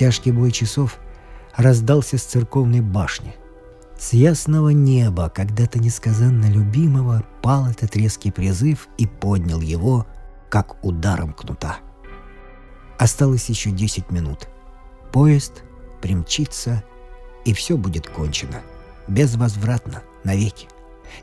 Тяжкий 0.01 0.33
бой 0.33 0.51
часов 0.51 0.99
раздался 1.55 2.17
с 2.17 2.23
церковной 2.23 2.81
башни. 2.81 3.37
С 3.99 4.15
ясного 4.15 4.71
неба, 4.71 5.29
когда-то 5.29 5.79
несказанно 5.79 6.47
любимого, 6.47 7.23
пал 7.43 7.67
этот 7.67 7.95
резкий 7.97 8.31
призыв 8.31 8.89
и 8.97 9.07
поднял 9.07 9.61
его, 9.61 10.07
как 10.49 10.83
ударом 10.83 11.35
кнута. 11.35 11.81
Осталось 12.99 13.51
еще 13.51 13.73
десять 13.73 14.11
минут. 14.11 14.49
Поезд 15.13 15.65
примчится, 16.01 16.83
и 17.45 17.53
все 17.53 17.77
будет 17.77 18.09
кончено. 18.09 18.63
Безвозвратно, 19.07 20.03
навеки. 20.25 20.67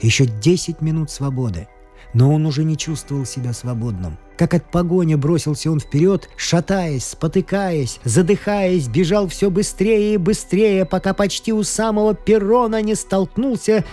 Еще 0.02 0.28
десять 0.28 0.82
минут 0.82 1.10
свободы. 1.10 1.68
Но 2.14 2.34
он 2.34 2.46
уже 2.46 2.64
не 2.64 2.78
чувствовал 2.78 3.26
себя 3.26 3.54
свободным– 3.54 4.18
как 4.38 4.54
от 4.54 4.70
погони 4.70 5.16
бросился 5.16 5.72
он 5.72 5.80
вперед, 5.80 6.30
шатаясь, 6.38 7.06
спотыкаясь, 7.06 8.00
задыхаясь, 8.04 8.88
бежал 8.88 9.28
все 9.28 9.50
быстрее 9.50 10.14
и 10.14 10.18
быстрее, 10.18 10.86
пока 10.86 11.16
почти 11.16 11.52
у 11.52 11.64
самого 11.64 12.14
перрона 12.14 12.84
не 12.84 12.94
столкнулся 12.94 13.84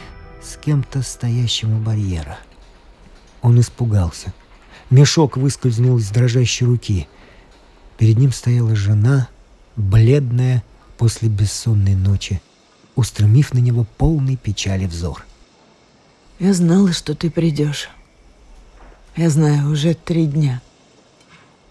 с 0.43 0.59
кем-то 0.59 1.01
стоящим 1.01 1.79
у 1.79 1.81
барьера. 1.81 2.39
Он 3.41 3.59
испугался. 3.59 4.35
Мешок 4.91 5.39
выскользнул 5.39 5.97
из 5.97 6.11
дрожащей 6.11 6.67
руки. 6.67 7.09
Перед 7.97 8.19
ним 8.19 8.31
стояла 8.31 8.77
жена, 8.77 9.29
бледная 9.77 10.63
после 10.99 11.31
бессонной 11.31 11.95
ночи, 11.95 12.43
устремив 12.97 13.55
на 13.55 13.61
него 13.61 13.87
полный 13.97 14.37
печали 14.37 14.85
взор. 14.85 15.25
«Я 16.39 16.53
знала, 16.53 16.93
что 16.93 17.15
ты 17.15 17.31
придешь», 17.31 17.89
я 19.17 19.31
знаю, 19.31 19.71
уже 19.71 19.95
три 19.95 20.27
дня. 20.27 20.61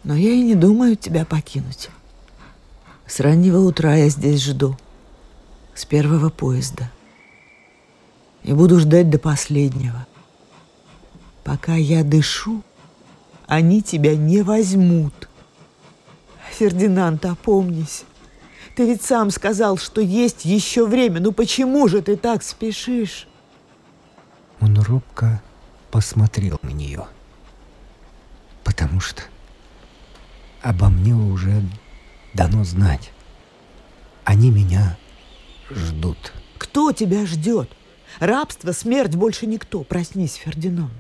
Но 0.03 0.15
я 0.15 0.31
и 0.31 0.41
не 0.41 0.55
думаю 0.55 0.95
тебя 0.95 1.25
покинуть. 1.25 1.89
С 3.05 3.19
раннего 3.19 3.59
утра 3.59 3.95
я 3.95 4.09
здесь 4.09 4.43
жду. 4.43 4.77
С 5.75 5.85
первого 5.85 6.29
поезда. 6.29 6.89
И 8.43 8.53
буду 8.53 8.79
ждать 8.79 9.09
до 9.09 9.19
последнего. 9.19 10.05
Пока 11.43 11.75
я 11.75 12.03
дышу, 12.03 12.63
они 13.47 13.81
тебя 13.81 14.15
не 14.15 14.41
возьмут. 14.41 15.29
Фердинанд, 16.51 17.25
опомнись. 17.25 18.03
Ты 18.75 18.85
ведь 18.87 19.03
сам 19.03 19.31
сказал, 19.31 19.77
что 19.77 20.01
есть 20.01 20.45
еще 20.45 20.85
время. 20.85 21.19
Ну 21.19 21.31
почему 21.31 21.87
же 21.87 22.01
ты 22.01 22.15
так 22.15 22.43
спешишь? 22.43 23.27
Он 24.59 24.79
робко 24.79 25.41
посмотрел 25.91 26.59
на 26.63 26.69
нее. 26.69 27.05
Потому 28.63 28.99
что 28.99 29.23
обо 30.61 30.89
мне 30.89 31.13
уже 31.13 31.63
дано 32.33 32.63
знать. 32.63 33.11
Они 34.23 34.49
меня 34.49 34.97
ждут. 35.69 36.33
Кто 36.57 36.91
тебя 36.91 37.25
ждет? 37.25 37.69
Рабство, 38.19 38.71
смерть, 38.71 39.15
больше 39.15 39.45
никто. 39.45 39.83
Проснись, 39.83 40.35
Фердинанд. 40.35 40.91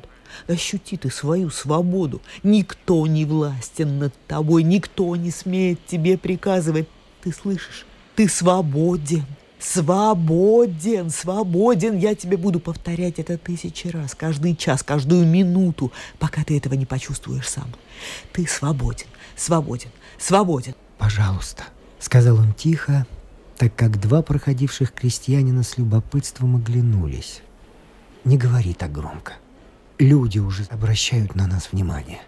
Ощути 0.47 0.97
ты 0.97 1.09
свою 1.09 1.49
свободу. 1.49 2.21
Никто 2.41 3.05
не 3.07 3.25
властен 3.25 3.99
над 3.99 4.13
тобой, 4.27 4.63
никто 4.63 5.15
не 5.15 5.31
смеет 5.31 5.85
тебе 5.85 6.17
приказывать. 6.17 6.87
Ты 7.21 7.31
слышишь? 7.31 7.85
Ты 8.15 8.27
свободен. 8.27 9.25
Свободен, 9.63 11.09
свободен. 11.09 11.97
Я 11.97 12.15
тебе 12.15 12.35
буду 12.35 12.59
повторять 12.59 13.17
это 13.17 13.37
тысячи 13.37 13.87
раз, 13.87 14.13
каждый 14.13 14.57
час, 14.57 14.83
каждую 14.83 15.25
минуту, 15.25 15.93
пока 16.19 16.43
ты 16.43 16.57
этого 16.57 16.73
не 16.73 16.85
почувствуешь 16.85 17.47
сам. 17.47 17.73
Ты 18.33 18.45
свободен, 18.45 19.07
свободен, 19.37 19.89
свободен. 20.19 20.75
Пожалуйста, 20.97 21.63
сказал 21.97 22.37
он 22.37 22.53
тихо, 22.53 23.07
так 23.57 23.73
как 23.73 24.01
два 24.01 24.21
проходивших 24.21 24.91
крестьянина 24.91 25.63
с 25.63 25.77
любопытством 25.77 26.57
оглянулись. 26.57 27.41
Не 28.25 28.37
говори 28.37 28.73
так 28.73 28.91
громко. 28.91 29.33
Люди 29.97 30.39
уже 30.39 30.65
обращают 30.71 31.35
на 31.35 31.47
нас 31.47 31.69
внимание. 31.71 32.19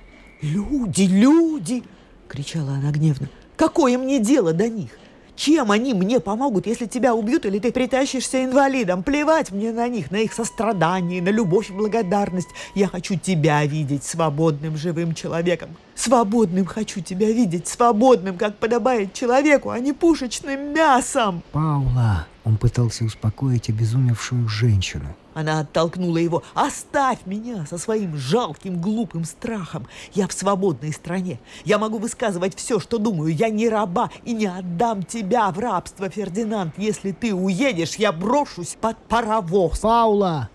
Люди, 0.41 1.03
люди! 1.03 1.83
кричала 2.29 2.75
она 2.75 2.91
гневно. 2.91 3.27
Какое 3.57 3.97
мне 3.97 4.19
дело 4.19 4.53
до 4.53 4.69
них? 4.69 4.91
Чем 5.35 5.71
они 5.71 5.93
мне 5.93 6.19
помогут, 6.19 6.65
если 6.65 6.85
тебя 6.85 7.13
убьют 7.13 7.45
или 7.45 7.59
ты 7.59 7.71
притащишься 7.71 8.43
инвалидом? 8.43 9.03
Плевать 9.03 9.51
мне 9.51 9.71
на 9.71 9.87
них, 9.87 10.11
на 10.11 10.17
их 10.17 10.33
сострадание, 10.33 11.21
на 11.21 11.29
любовь 11.29 11.69
и 11.69 11.73
благодарность. 11.73 12.47
Я 12.73 12.87
хочу 12.87 13.17
тебя 13.17 13.65
видеть 13.65 14.03
свободным, 14.03 14.77
живым 14.77 15.13
человеком. 15.13 15.69
Свободным 15.95 16.65
хочу 16.65 17.01
тебя 17.01 17.31
видеть, 17.31 17.67
свободным, 17.67 18.37
как 18.37 18.57
подобает 18.57 19.13
человеку, 19.13 19.69
а 19.69 19.79
не 19.79 19.93
пушечным 19.93 20.73
мясом. 20.73 21.43
Паула, 21.51 22.27
он 22.43 22.57
пытался 22.57 23.03
успокоить 23.03 23.69
обезумевшую 23.69 24.47
женщину. 24.47 25.15
Она 25.35 25.59
оттолкнула 25.59 26.17
его. 26.17 26.43
«Оставь 26.53 27.19
меня 27.25 27.65
со 27.65 27.77
своим 27.77 28.15
жалким, 28.15 28.81
глупым 28.81 29.25
страхом. 29.25 29.85
Я 30.13 30.29
в 30.29 30.33
свободной 30.33 30.93
стране. 30.93 31.39
Я 31.65 31.77
могу 31.77 31.97
высказывать 31.97 32.55
все, 32.55 32.79
что 32.79 32.97
думаю. 32.97 33.35
Я 33.35 33.49
не 33.49 33.67
раба 33.67 34.09
и 34.23 34.33
не 34.33 34.45
отдам 34.45 35.03
тебя 35.03 35.51
в 35.51 35.59
рабство, 35.59 36.09
Фердинанд. 36.09 36.75
Если 36.77 37.11
ты 37.11 37.35
уедешь, 37.35 37.95
я 37.95 38.13
брошусь 38.13 38.77
под 38.79 38.97
паровоз». 39.09 39.79
«Паула!» 39.79 40.49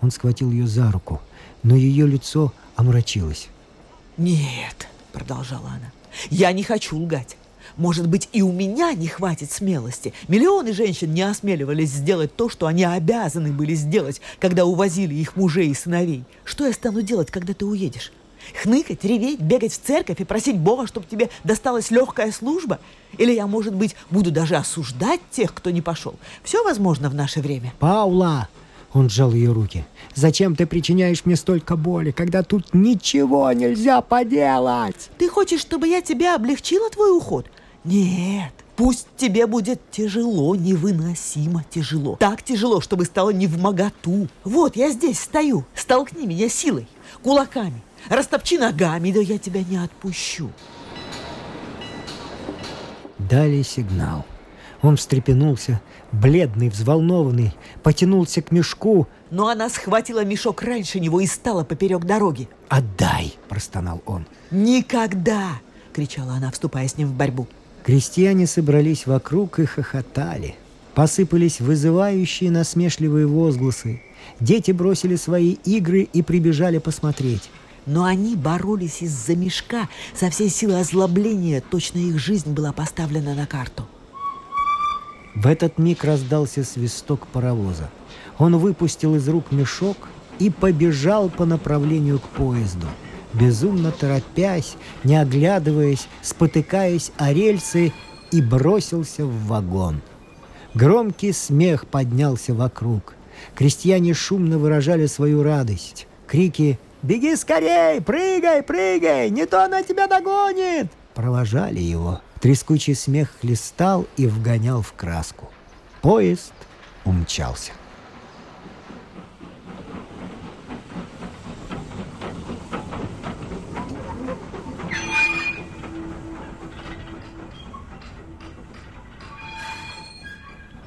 Он 0.00 0.10
схватил 0.10 0.50
ее 0.50 0.66
за 0.66 0.90
руку, 0.90 1.20
но 1.62 1.76
ее 1.76 2.06
лицо 2.06 2.54
омрачилось. 2.74 3.48
«Нет»,— 4.16 4.88
продолжала 5.12 5.68
она,— 5.68 5.92
«я 6.30 6.52
не 6.52 6.62
хочу 6.62 6.98
лгать. 6.98 7.36
Может 7.76 8.08
быть, 8.08 8.28
и 8.32 8.42
у 8.42 8.52
меня 8.52 8.92
не 8.92 9.08
хватит 9.08 9.50
смелости. 9.50 10.12
Миллионы 10.28 10.72
женщин 10.72 11.12
не 11.12 11.22
осмеливались 11.22 11.90
сделать 11.90 12.34
то, 12.34 12.48
что 12.48 12.66
они 12.66 12.84
обязаны 12.84 13.52
были 13.52 13.74
сделать, 13.74 14.20
когда 14.38 14.64
увозили 14.64 15.14
их 15.14 15.36
мужей 15.36 15.68
и 15.68 15.74
сыновей. 15.74 16.24
Что 16.44 16.66
я 16.66 16.72
стану 16.72 17.02
делать, 17.02 17.30
когда 17.30 17.54
ты 17.54 17.64
уедешь? 17.64 18.12
Хныкать, 18.60 19.04
реветь, 19.04 19.40
бегать 19.40 19.72
в 19.72 19.80
церковь 19.80 20.20
и 20.20 20.24
просить 20.24 20.58
Бога, 20.58 20.86
чтобы 20.86 21.06
тебе 21.06 21.30
досталась 21.44 21.90
легкая 21.90 22.32
служба? 22.32 22.80
Или 23.18 23.32
я, 23.32 23.46
может 23.46 23.74
быть, 23.74 23.94
буду 24.10 24.30
даже 24.30 24.56
осуждать 24.56 25.20
тех, 25.30 25.54
кто 25.54 25.70
не 25.70 25.80
пошел? 25.80 26.16
Все 26.42 26.64
возможно 26.64 27.08
в 27.08 27.14
наше 27.14 27.40
время. 27.40 27.72
Паула! 27.78 28.48
Он 28.92 29.08
сжал 29.08 29.32
ее 29.32 29.52
руки. 29.52 29.86
«Зачем 30.14 30.54
ты 30.54 30.66
причиняешь 30.66 31.24
мне 31.24 31.36
столько 31.36 31.76
боли, 31.76 32.10
когда 32.10 32.42
тут 32.42 32.74
ничего 32.74 33.50
нельзя 33.52 34.02
поделать?» 34.02 35.08
«Ты 35.16 35.28
хочешь, 35.28 35.60
чтобы 35.60 35.88
я 35.88 36.02
тебя 36.02 36.34
облегчила 36.34 36.90
твой 36.90 37.16
уход? 37.16 37.46
Нет, 37.84 38.52
пусть 38.76 39.08
тебе 39.16 39.46
будет 39.46 39.80
тяжело, 39.90 40.54
невыносимо 40.54 41.64
тяжело. 41.68 42.16
Так 42.16 42.42
тяжело, 42.42 42.80
чтобы 42.80 43.04
стало 43.04 43.30
не 43.30 43.46
в 43.46 43.58
моготу. 43.58 44.28
Вот 44.44 44.76
я 44.76 44.90
здесь 44.90 45.18
стою, 45.18 45.64
столкни 45.74 46.26
меня 46.26 46.48
силой, 46.48 46.86
кулаками, 47.22 47.82
растопчи 48.08 48.58
ногами, 48.58 49.10
да 49.10 49.20
я 49.20 49.38
тебя 49.38 49.62
не 49.64 49.78
отпущу. 49.78 50.50
Дали 53.18 53.62
сигнал. 53.62 54.24
Он 54.82 54.96
встрепенулся, 54.96 55.80
бледный, 56.10 56.68
взволнованный, 56.68 57.54
потянулся 57.82 58.42
к 58.42 58.50
мешку. 58.50 59.06
Но 59.30 59.48
она 59.48 59.68
схватила 59.68 60.24
мешок 60.24 60.62
раньше 60.62 60.98
него 60.98 61.20
и 61.20 61.26
стала 61.26 61.62
поперек 61.62 62.04
дороги. 62.04 62.48
«Отдай!»– 62.68 63.34
простонал 63.48 64.02
он. 64.06 64.26
«Никогда!»– 64.50 65.60
кричала 65.92 66.34
она, 66.34 66.50
вступая 66.50 66.88
с 66.88 66.96
ним 66.96 67.08
в 67.08 67.14
борьбу. 67.14 67.46
Крестьяне 67.84 68.46
собрались 68.46 69.06
вокруг 69.06 69.58
и 69.58 69.64
хохотали. 69.64 70.54
Посыпались 70.94 71.60
вызывающие 71.60 72.50
насмешливые 72.50 73.26
возгласы. 73.26 74.00
Дети 74.38 74.70
бросили 74.70 75.16
свои 75.16 75.52
игры 75.64 76.08
и 76.12 76.22
прибежали 76.22 76.78
посмотреть. 76.78 77.50
Но 77.86 78.04
они 78.04 78.36
боролись 78.36 79.02
из-за 79.02 79.34
мешка 79.34 79.88
со 80.14 80.30
всей 80.30 80.48
силой 80.48 80.82
озлобления, 80.82 81.60
точно 81.60 81.98
их 81.98 82.18
жизнь 82.18 82.52
была 82.52 82.72
поставлена 82.72 83.34
на 83.34 83.46
карту. 83.46 83.88
В 85.34 85.46
этот 85.48 85.78
миг 85.78 86.04
раздался 86.04 86.62
свисток 86.62 87.26
паровоза. 87.26 87.90
Он 88.38 88.58
выпустил 88.58 89.16
из 89.16 89.28
рук 89.28 89.50
мешок 89.50 89.96
и 90.38 90.50
побежал 90.50 91.28
по 91.30 91.44
направлению 91.44 92.20
к 92.20 92.28
поезду– 92.28 92.86
безумно 93.32 93.92
торопясь, 93.92 94.76
не 95.04 95.16
оглядываясь, 95.16 96.08
спотыкаясь 96.22 97.12
о 97.16 97.32
рельсы, 97.32 97.92
и 98.30 98.40
бросился 98.40 99.26
в 99.26 99.46
вагон. 99.46 100.00
Громкий 100.74 101.32
смех 101.32 101.86
поднялся 101.86 102.54
вокруг. 102.54 103.14
Крестьяне 103.54 104.14
шумно 104.14 104.58
выражали 104.58 105.06
свою 105.06 105.42
радость. 105.42 106.06
Крики 106.26 106.78
«Беги 107.02 107.36
скорей! 107.36 108.00
Прыгай, 108.00 108.62
прыгай! 108.62 109.28
Не 109.28 109.44
то 109.44 109.64
она 109.64 109.82
тебя 109.82 110.06
догонит!» 110.06 110.90
провожали 111.14 111.80
его. 111.80 112.20
Трескучий 112.40 112.94
смех 112.94 113.30
хлестал 113.40 114.06
и 114.16 114.26
вгонял 114.26 114.82
в 114.82 114.92
краску. 114.94 115.48
Поезд 116.00 116.52
умчался. 117.04 117.72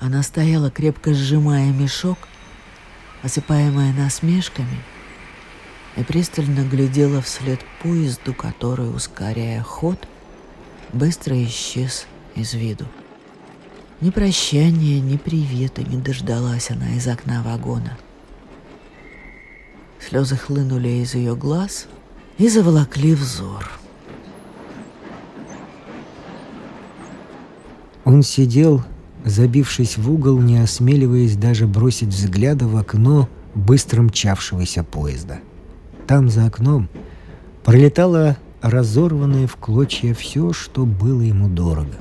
Она 0.05 0.21
стояла, 0.21 0.69
крепко 0.69 1.15
сжимая 1.15 1.71
мешок, 1.71 2.19
осыпаемая 3.23 3.91
насмешками, 3.91 4.83
и 5.97 6.03
пристально 6.03 6.59
глядела 6.59 7.23
вслед 7.23 7.59
поезду, 7.81 8.35
который, 8.35 8.95
ускоряя 8.95 9.63
ход, 9.63 10.07
быстро 10.93 11.43
исчез 11.45 12.05
из 12.35 12.53
виду. 12.53 12.85
Ни 13.99 14.11
прощания, 14.11 14.99
ни 15.01 15.17
привета 15.17 15.81
не 15.81 15.97
дождалась 15.97 16.69
она 16.69 16.93
из 16.93 17.07
окна 17.07 17.41
вагона. 17.41 17.97
Слезы 19.99 20.37
хлынули 20.37 21.01
из 21.01 21.15
ее 21.15 21.35
глаз 21.35 21.87
и 22.37 22.47
заволокли 22.47 23.15
взор. 23.15 23.67
Он 28.03 28.21
сидел, 28.21 28.83
забившись 29.25 29.97
в 29.97 30.09
угол, 30.11 30.39
не 30.39 30.59
осмеливаясь 30.59 31.35
даже 31.35 31.67
бросить 31.67 32.09
взгляда 32.09 32.67
в 32.67 32.77
окно 32.77 33.27
быстро 33.55 34.03
мчавшегося 34.03 34.83
поезда. 34.83 35.39
Там, 36.07 36.29
за 36.29 36.45
окном, 36.45 36.87
пролетало 37.63 38.37
разорванное 38.61 39.47
в 39.47 39.55
клочья 39.57 40.13
все, 40.13 40.53
что 40.53 40.85
было 40.85 41.21
ему 41.21 41.49
дорого. 41.49 41.95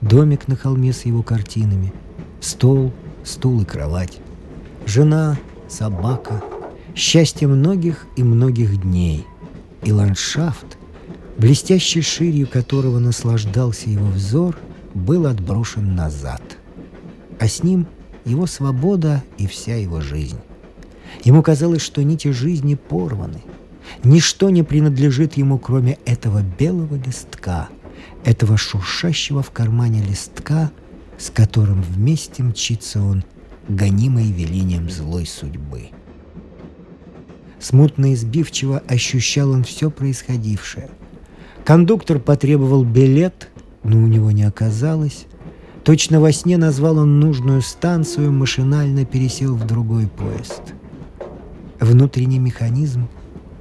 Домик 0.00 0.48
на 0.48 0.56
холме 0.56 0.92
с 0.92 1.04
его 1.04 1.22
картинами, 1.22 1.92
стол, 2.40 2.92
стул 3.24 3.62
и 3.62 3.64
кровать, 3.64 4.18
жена, 4.86 5.38
собака, 5.68 6.42
счастье 6.94 7.48
многих 7.48 8.06
и 8.16 8.22
многих 8.22 8.80
дней, 8.80 9.26
и 9.82 9.92
ландшафт, 9.92 10.78
блестящей 11.36 12.00
ширью 12.00 12.46
которого 12.46 12.98
наслаждался 12.98 13.90
его 13.90 14.06
взор, 14.06 14.56
был 14.96 15.26
отброшен 15.26 15.94
назад. 15.94 16.42
А 17.38 17.46
с 17.46 17.62
ним 17.62 17.86
его 18.24 18.46
свобода 18.46 19.22
и 19.38 19.46
вся 19.46 19.76
его 19.76 20.00
жизнь. 20.00 20.38
Ему 21.22 21.42
казалось, 21.42 21.82
что 21.82 22.02
нити 22.02 22.28
жизни 22.32 22.74
порваны. 22.74 23.42
Ничто 24.02 24.50
не 24.50 24.62
принадлежит 24.62 25.36
ему, 25.36 25.58
кроме 25.58 25.98
этого 26.04 26.42
белого 26.42 26.96
листка, 26.96 27.68
этого 28.24 28.56
шуршащего 28.56 29.42
в 29.42 29.50
кармане 29.50 30.02
листка, 30.02 30.72
с 31.18 31.30
которым 31.30 31.82
вместе 31.82 32.42
мчится 32.42 33.00
он, 33.00 33.22
гонимый 33.68 34.32
велением 34.32 34.90
злой 34.90 35.26
судьбы. 35.26 35.90
Смутно 37.60 38.12
и 38.12 38.16
сбивчиво 38.16 38.82
ощущал 38.88 39.50
он 39.50 39.64
все 39.64 39.90
происходившее. 39.90 40.90
Кондуктор 41.64 42.18
потребовал 42.18 42.84
билет, 42.84 43.48
но 43.88 44.02
у 44.02 44.06
него 44.06 44.30
не 44.30 44.42
оказалось. 44.42 45.26
Точно 45.84 46.20
во 46.20 46.32
сне 46.32 46.58
назвал 46.58 46.98
он 46.98 47.20
нужную 47.20 47.62
станцию, 47.62 48.32
машинально 48.32 49.04
пересел 49.04 49.54
в 49.54 49.66
другой 49.66 50.08
поезд. 50.08 50.74
Внутренний 51.78 52.40
механизм 52.40 53.08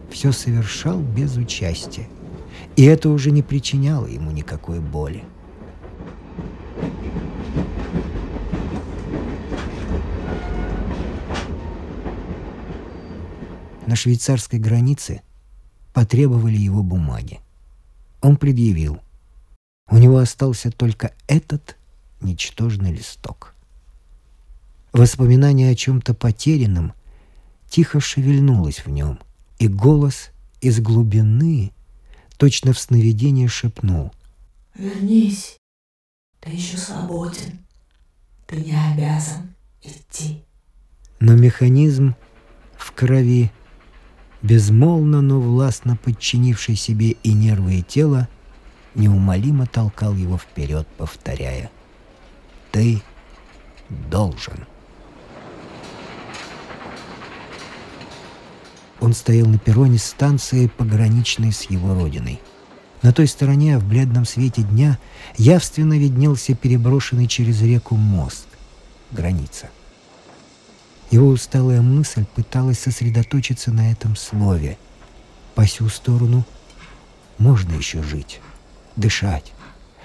все 0.09 0.31
совершал 0.31 0.99
без 0.99 1.37
участия. 1.37 2.07
И 2.75 2.83
это 2.83 3.09
уже 3.09 3.31
не 3.31 3.43
причиняло 3.43 4.07
ему 4.07 4.31
никакой 4.31 4.79
боли. 4.79 5.23
На 13.85 13.95
швейцарской 13.95 14.59
границе 14.59 15.21
потребовали 15.93 16.57
его 16.57 16.81
бумаги. 16.81 17.39
Он 18.21 18.35
предъявил. 18.35 18.99
У 19.89 19.97
него 19.97 20.17
остался 20.17 20.71
только 20.71 21.13
этот 21.27 21.77
ничтожный 22.21 22.91
листок. 22.91 23.53
Воспоминание 24.93 25.71
о 25.71 25.75
чем-то 25.75 26.13
потерянном 26.13 26.93
тихо 27.69 27.99
шевельнулось 27.99 28.85
в 28.85 28.89
нем, 28.89 29.19
и 29.59 29.67
голос 29.67 30.31
из 30.61 30.79
глубины, 30.79 31.71
точно 32.37 32.73
в 32.73 32.79
сновидении, 32.79 33.47
шепнул. 33.47 34.11
«Вернись, 34.75 35.57
ты 36.39 36.51
еще 36.51 36.77
свободен, 36.77 37.59
ты 38.47 38.57
не 38.57 38.75
обязан 38.93 39.53
идти». 39.83 40.43
Но 41.19 41.35
механизм 41.35 42.15
в 42.77 42.91
крови, 42.91 43.51
безмолвно, 44.41 45.21
но 45.21 45.39
властно 45.39 45.95
подчинивший 45.97 46.75
себе 46.75 47.11
и 47.11 47.33
нервы, 47.33 47.79
и 47.79 47.83
тело, 47.83 48.27
неумолимо 48.95 49.65
толкал 49.67 50.13
его 50.15 50.37
вперед, 50.37 50.87
повторяя 50.97 51.69
«Ты 52.71 53.01
должен». 53.89 54.65
Он 59.01 59.13
стоял 59.13 59.45
на 59.47 59.59
перроне 59.59 59.99
станции, 59.99 60.67
пограничной 60.67 61.51
с 61.51 61.63
его 61.63 61.93
родиной. 61.93 62.39
На 63.01 63.13
той 63.13 63.27
стороне, 63.27 63.77
в 63.77 63.87
бледном 63.87 64.25
свете 64.25 64.63
дня, 64.63 64.97
явственно 65.37 65.97
виднелся 65.97 66.55
переброшенный 66.55 67.27
через 67.27 67.61
реку 67.61 67.95
мост. 67.95 68.47
Граница. 69.11 69.69
Его 71.11 71.27
усталая 71.27 71.81
мысль 71.81 72.25
пыталась 72.35 72.79
сосредоточиться 72.79 73.71
на 73.71 73.91
этом 73.91 74.15
слове. 74.15 74.77
По 75.53 75.67
сю 75.67 75.87
сторону 75.87 76.43
можно 77.37 77.73
еще 77.75 78.01
жить, 78.01 78.41
дышать, 78.95 79.53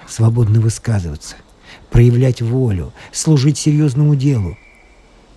свободно 0.06 0.60
высказываться, 0.60 1.36
проявлять 1.90 2.42
волю, 2.42 2.92
служить 3.12 3.58
серьезному 3.58 4.14
делу. 4.14 4.56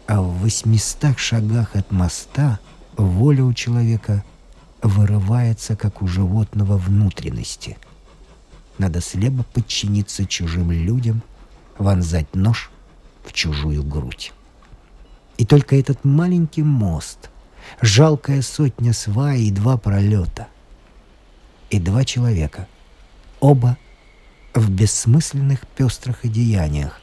А 0.07 0.21
в 0.21 0.41
восьмистах 0.41 1.17
шагах 1.19 1.75
от 1.75 1.91
моста— 1.91 2.59
воля 2.97 3.43
у 3.43 3.53
человека 3.53 4.23
вырывается, 4.81 5.75
как 5.75 6.01
у 6.01 6.07
животного 6.07 6.77
внутренности. 6.77 7.77
Надо 8.77 9.01
слепо 9.01 9.43
подчиниться 9.53 10.25
чужим 10.25 10.71
людям, 10.71 11.21
вонзать 11.77 12.35
нож 12.35 12.71
в 13.25 13.33
чужую 13.33 13.83
грудь. 13.83 14.33
И 15.37 15.45
только 15.45 15.75
этот 15.75 16.03
маленький 16.03 16.63
мост, 16.63 17.29
жалкая 17.81 18.41
сотня 18.41 18.93
свай 18.93 19.41
и 19.41 19.51
два 19.51 19.77
пролета. 19.77 20.47
И 21.69 21.79
два 21.79 22.03
человека, 22.05 22.67
оба 23.43 23.77
в 24.53 24.71
бессмысленных 24.71 25.67
пестрых 25.67 26.23
одеяниях, 26.23 27.01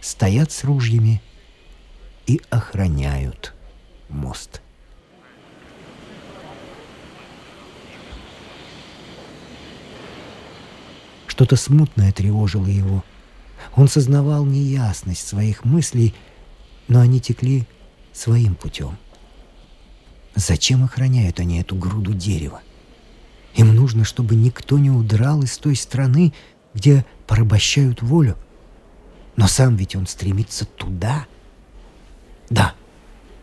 стоят 0.00 0.50
с 0.50 0.64
ружьями 0.64 1.22
и 2.26 2.40
охраняют 2.50 3.54
мост. 4.08 4.60
Что-то 11.28 11.54
смутное 11.54 12.10
тревожило 12.10 12.66
его. 12.66 13.04
Он 13.76 13.86
сознавал 13.86 14.44
неясность 14.44 15.28
своих 15.28 15.64
мыслей, 15.64 16.12
но 16.88 17.00
они 17.00 17.20
текли 17.20 17.68
своим 18.12 18.56
путем. 18.56 18.98
Зачем 20.34 20.82
охраняют 20.82 21.38
они 21.38 21.60
эту 21.60 21.76
груду 21.76 22.14
дерева? 22.14 22.62
Им 23.58 23.74
нужно, 23.74 24.04
чтобы 24.04 24.36
никто 24.36 24.78
не 24.78 24.88
удрал 24.88 25.42
из 25.42 25.58
той 25.58 25.74
страны, 25.74 26.32
где 26.74 27.04
порабощают 27.26 28.02
волю. 28.02 28.36
Но 29.34 29.48
сам 29.48 29.74
ведь 29.74 29.96
он 29.96 30.06
стремится 30.06 30.64
туда. 30.64 31.26
Да, 32.50 32.74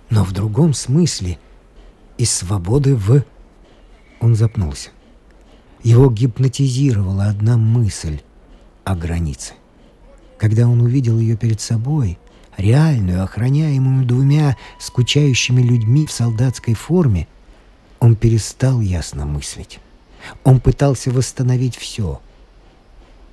но 0.10 0.24
в 0.24 0.32
другом 0.32 0.74
смысле. 0.74 1.38
Из 2.18 2.32
свободы 2.32 2.96
в... 2.96 3.26
Он 4.22 4.36
запнулся. 4.36 4.92
Его 5.84 6.10
гипнотизировала 6.10 7.26
одна 7.26 7.58
мысль 7.58 8.22
о 8.86 8.96
границе. 8.96 9.56
Когда 10.38 10.66
он 10.70 10.80
увидел 10.80 11.20
ее 11.20 11.36
перед 11.36 11.60
собой, 11.60 12.18
реальную, 12.56 13.22
охраняемую 13.22 14.06
двумя 14.06 14.56
скучающими 14.80 15.62
людьми 15.62 16.06
в 16.06 16.12
солдатской 16.14 16.74
форме, 16.74 17.28
он 18.00 18.16
перестал 18.16 18.80
ясно 18.80 19.26
мыслить. 19.26 19.82
Он 20.44 20.60
пытался 20.60 21.12
восстановить 21.12 21.76
все. 21.76 22.22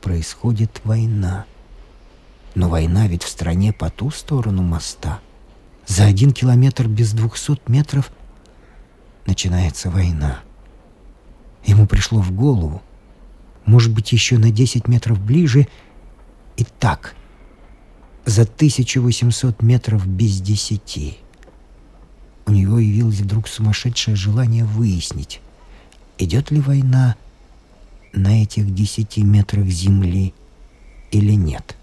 Происходит 0.01 0.81
война. 0.85 1.47
Но 2.55 2.69
война 2.69 3.07
ведь 3.07 3.23
в 3.23 3.29
стране 3.29 3.73
по 3.73 3.91
ту 3.91 4.11
сторону 4.11 4.63
моста. 4.63 5.21
За 5.87 6.05
один 6.05 6.33
километр 6.33 6.87
без 6.87 7.13
двухсот 7.13 7.69
метров 7.69 8.11
начинается 9.27 9.91
война. 9.91 10.41
Ему 11.65 11.87
пришло 11.87 12.21
в 12.21 12.33
голову, 12.33 12.83
может 13.65 13.93
быть, 13.93 14.13
еще 14.13 14.39
на 14.39 14.51
10 14.51 14.89
метров 14.89 15.21
ближе, 15.21 15.69
и 16.57 16.65
так, 16.65 17.15
за 18.25 18.43
1800 18.43 19.63
метров 19.63 20.07
без 20.07 20.41
десяти. 20.41 21.19
У 22.47 22.53
него 22.53 22.79
явилось 22.79 23.21
вдруг 23.21 23.49
сумасшедшее 23.49 24.17
желание 24.17 24.65
выяснить, 24.65 25.41
идет 26.23 26.51
ли 26.51 26.61
война 26.61 27.17
на 28.13 28.43
этих 28.43 28.75
десяти 28.75 29.23
метрах 29.23 29.67
земли 29.67 30.35
или 31.11 31.33
нет. 31.33 31.77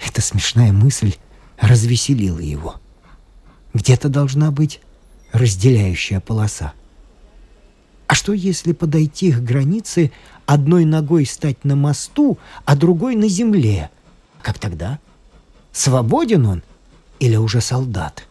Эта 0.00 0.20
смешная 0.20 0.72
мысль 0.72 1.14
развеселила 1.58 2.38
его. 2.38 2.76
Где-то 3.74 4.08
должна 4.08 4.50
быть 4.50 4.80
разделяющая 5.32 6.20
полоса. 6.20 6.72
А 8.06 8.14
что, 8.14 8.32
если 8.32 8.72
подойти 8.72 9.32
к 9.32 9.38
границе, 9.38 10.12
одной 10.44 10.84
ногой 10.84 11.24
стать 11.24 11.64
на 11.64 11.76
мосту, 11.76 12.38
а 12.64 12.76
другой 12.76 13.16
на 13.16 13.28
земле? 13.28 13.90
Как 14.42 14.58
тогда? 14.58 14.98
Свободен 15.72 16.46
он 16.46 16.62
или 17.20 17.36
уже 17.36 17.60
солдат? 17.60 18.26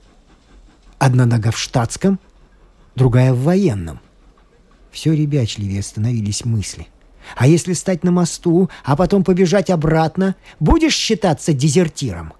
Одна 0.99 1.25
нога 1.25 1.49
в 1.49 1.57
штатском, 1.57 2.19
другая 2.95 3.33
в 3.33 3.41
военном. 3.41 3.99
Все 4.91 5.13
ребячливее 5.13 5.81
становились 5.81 6.45
мысли. 6.45 6.87
А 7.35 7.47
если 7.47 7.73
стать 7.73 8.03
на 8.03 8.11
мосту, 8.11 8.69
а 8.83 8.95
потом 8.95 9.23
побежать 9.23 9.69
обратно, 9.69 10.35
будешь 10.59 10.95
считаться 10.95 11.53
дезертиром? 11.53 12.33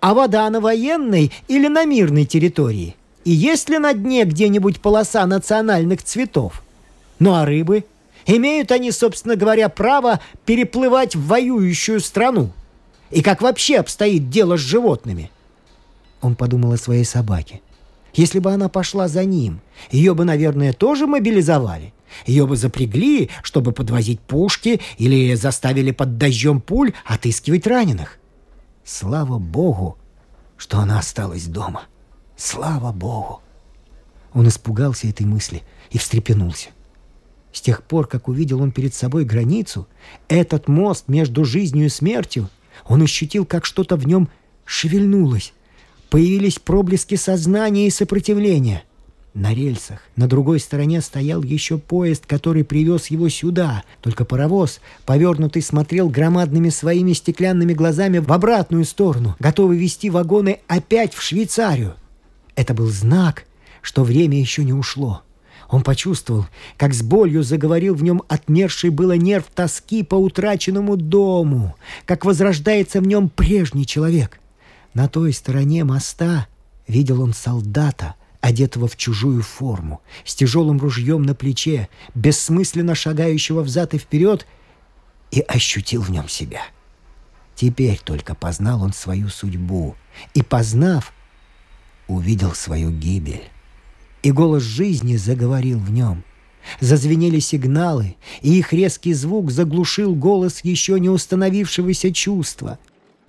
А 0.00 0.14
вода 0.14 0.48
на 0.50 0.60
военной 0.60 1.32
или 1.48 1.68
на 1.68 1.84
мирной 1.84 2.26
территории? 2.26 2.96
И 3.24 3.30
есть 3.30 3.68
ли 3.68 3.78
на 3.78 3.92
дне 3.92 4.24
где-нибудь 4.24 4.80
полоса 4.80 5.26
национальных 5.26 6.02
цветов? 6.02 6.62
Ну 7.18 7.34
а 7.34 7.44
рыбы? 7.44 7.84
Имеют 8.26 8.72
они, 8.72 8.90
собственно 8.90 9.36
говоря, 9.36 9.68
право 9.68 10.20
переплывать 10.44 11.16
в 11.16 11.26
воюющую 11.26 12.00
страну? 12.00 12.50
И 13.10 13.22
как 13.22 13.40
вообще 13.40 13.78
обстоит 13.78 14.28
дело 14.30 14.56
с 14.56 14.60
животными? 14.60 15.30
Он 16.20 16.34
подумал 16.34 16.72
о 16.72 16.76
своей 16.76 17.04
собаке. 17.04 17.60
Если 18.16 18.38
бы 18.38 18.52
она 18.52 18.68
пошла 18.68 19.08
за 19.08 19.24
ним, 19.24 19.60
ее 19.90 20.14
бы, 20.14 20.24
наверное, 20.24 20.72
тоже 20.72 21.06
мобилизовали. 21.06 21.92
Ее 22.24 22.46
бы 22.46 22.56
запрягли, 22.56 23.28
чтобы 23.42 23.72
подвозить 23.72 24.20
пушки 24.20 24.80
или 24.96 25.34
заставили 25.34 25.90
под 25.90 26.16
дождем 26.16 26.60
пуль 26.60 26.94
отыскивать 27.04 27.66
раненых. 27.66 28.18
Слава 28.84 29.38
богу, 29.38 29.98
что 30.56 30.78
она 30.78 30.98
осталась 30.98 31.44
дома. 31.44 31.82
Слава 32.36 32.92
Богу! 32.92 33.40
Он 34.34 34.46
испугался 34.48 35.08
этой 35.08 35.24
мысли 35.24 35.62
и 35.90 35.98
встрепенулся. 35.98 36.68
С 37.52 37.62
тех 37.62 37.82
пор, 37.82 38.06
как 38.06 38.28
увидел 38.28 38.60
он 38.60 38.70
перед 38.70 38.94
собой 38.94 39.24
границу, 39.24 39.88
этот 40.28 40.68
мост 40.68 41.08
между 41.08 41.44
жизнью 41.46 41.86
и 41.86 41.90
смертью, 41.90 42.50
он 42.84 43.02
ощутил, 43.02 43.46
как 43.46 43.64
что-то 43.64 43.96
в 43.96 44.06
нем 44.06 44.28
шевельнулось. 44.66 45.54
Появились 46.10 46.58
проблески 46.58 47.16
сознания 47.16 47.88
и 47.88 47.90
сопротивления. 47.90 48.84
На 49.34 49.52
рельсах 49.52 50.00
на 50.16 50.28
другой 50.28 50.60
стороне 50.60 51.02
стоял 51.02 51.42
еще 51.42 51.76
поезд, 51.76 52.24
который 52.26 52.64
привез 52.64 53.08
его 53.08 53.28
сюда. 53.28 53.84
Только 54.00 54.24
паровоз, 54.24 54.80
повернутый, 55.04 55.60
смотрел 55.60 56.08
громадными 56.08 56.70
своими 56.70 57.12
стеклянными 57.12 57.74
глазами 57.74 58.18
в 58.18 58.32
обратную 58.32 58.86
сторону, 58.86 59.36
готовый 59.38 59.76
вести 59.76 60.08
вагоны 60.08 60.60
опять 60.68 61.12
в 61.12 61.20
Швейцарию. 61.20 61.96
Это 62.54 62.72
был 62.72 62.86
знак, 62.86 63.44
что 63.82 64.04
время 64.04 64.40
еще 64.40 64.64
не 64.64 64.72
ушло. 64.72 65.20
Он 65.68 65.82
почувствовал, 65.82 66.46
как 66.78 66.94
с 66.94 67.02
болью 67.02 67.42
заговорил 67.42 67.94
в 67.94 68.02
нем 68.02 68.22
отмерший 68.28 68.88
было 68.88 69.18
нерв 69.18 69.44
тоски 69.54 70.02
по 70.02 70.14
утраченному 70.14 70.96
дому, 70.96 71.76
как 72.06 72.24
возрождается 72.24 73.00
в 73.00 73.06
нем 73.06 73.28
прежний 73.28 73.84
человек. 73.84 74.40
На 74.96 75.08
той 75.08 75.34
стороне 75.34 75.84
моста 75.84 76.46
видел 76.88 77.20
он 77.20 77.34
солдата— 77.34 78.14
одетого 78.40 78.88
в 78.88 78.96
чужую 78.96 79.42
форму, 79.42 80.00
с 80.24 80.34
тяжелым 80.34 80.78
ружьем 80.78 81.22
на 81.22 81.34
плече, 81.34 81.90
бессмысленно 82.14 82.94
шагающего 82.94 83.60
взад 83.60 83.92
и 83.92 83.98
вперед, 83.98 84.46
и 85.30 85.40
ощутил 85.40 86.00
в 86.00 86.10
нем 86.10 86.30
себя. 86.30 86.62
Теперь 87.56 88.00
только 88.02 88.34
познал 88.34 88.82
он 88.82 88.94
свою 88.94 89.28
судьбу, 89.28 89.96
и, 90.32 90.42
познав, 90.42 91.12
увидел 92.08 92.54
свою 92.54 92.90
гибель. 92.90 93.44
И 94.22 94.32
голос 94.32 94.62
жизни 94.62 95.16
заговорил 95.16 95.78
в 95.78 95.90
нем. 95.90 96.24
Зазвенели 96.80 97.40
сигналы, 97.40 98.16
и 98.40 98.58
их 98.58 98.72
резкий 98.72 99.12
звук 99.12 99.50
заглушил 99.50 100.14
голос 100.14 100.60
еще 100.64 100.98
не 100.98 101.10
установившегося 101.10 102.14
чувства. 102.14 102.78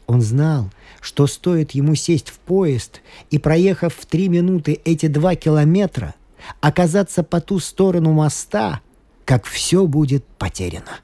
Он 0.07 0.21
знал, 0.21 0.69
что 1.01 1.27
стоит 1.27 1.71
ему 1.71 1.93
сесть 1.95 2.29
в 2.29 2.39
поезд 2.39 3.01
и, 3.29 3.37
проехав 3.37 3.93
в 3.93 4.05
три 4.05 4.29
минуты 4.29 4.79
эти 4.85 5.07
два 5.07 5.35
километра, 5.35 6.15
оказаться 6.61 7.23
по 7.23 7.41
ту 7.41 7.59
сторону 7.59 8.13
моста, 8.13 8.79
как 9.25 9.45
все 9.45 9.85
будет 9.85 10.25
потеряно. 10.25 11.01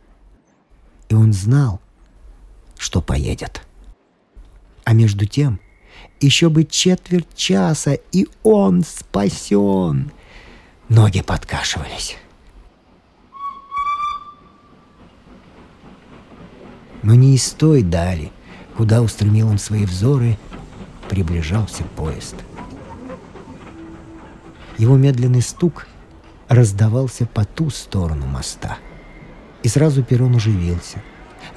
И 1.10 1.16
он 1.16 1.34
знал, 1.34 1.82
что 2.78 3.02
поедет. 3.02 3.62
А 4.86 4.94
между 4.94 5.26
тем, 5.26 5.60
еще 6.22 6.48
бы 6.48 6.64
четверть 6.64 7.36
часа, 7.36 7.98
и 8.14 8.28
он 8.42 8.84
спасен. 8.84 10.12
Ноги 10.88 11.22
подкашивались. 11.22 12.16
Но 17.02 17.16
не 17.16 17.36
из 17.36 17.52
той 17.52 17.84
дали— 17.84 18.32
Куда 18.78 19.02
устремил 19.02 19.50
он 19.50 19.60
свои 19.60 19.86
взоры, 19.86 20.38
приближался 21.10 21.84
поезд. 21.96 22.36
Его 24.78 24.98
медленный 24.98 25.42
стук 25.42 25.88
раздавался 26.48 27.26
по 27.26 27.46
ту 27.46 27.70
сторону 27.70 28.26
моста. 28.26 28.78
И 29.62 29.68
сразу 29.68 30.04
перрон 30.04 30.36
оживился. 30.36 31.02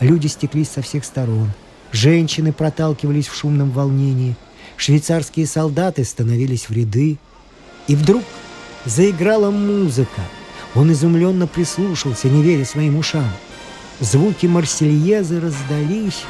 Люди 0.01 0.27
стеклись 0.27 0.71
со 0.71 0.83
всех 0.83 1.05
сторон. 1.05 1.51
Женщины 1.93 2.53
проталкивались 2.53 3.29
в 3.29 3.37
шумном 3.37 3.71
волнении. 3.71 4.37
Швейцарские 4.77 5.47
солдаты 5.47 6.05
становились 6.05 6.69
в 6.69 6.73
ряды. 6.73 7.19
И 7.89 7.97
вдруг 7.97 8.23
заиграла 8.85 9.51
музыка. 9.51 10.21
Он 10.75 10.93
изумленно 10.93 11.47
прислушался, 11.47 12.29
не 12.29 12.43
веря 12.43 12.65
своим 12.65 12.99
ушам. 12.99 13.31
Звуки 14.01 14.47
Марсельезы 14.47 15.41
раздались, 15.41 16.25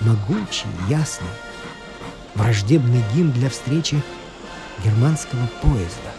могучий, 0.00 0.66
ясный, 0.88 1.28
враждебный 2.34 3.02
гимн 3.14 3.32
для 3.32 3.50
встречи 3.50 4.02
германского 4.84 5.46
поезда. 5.62 6.12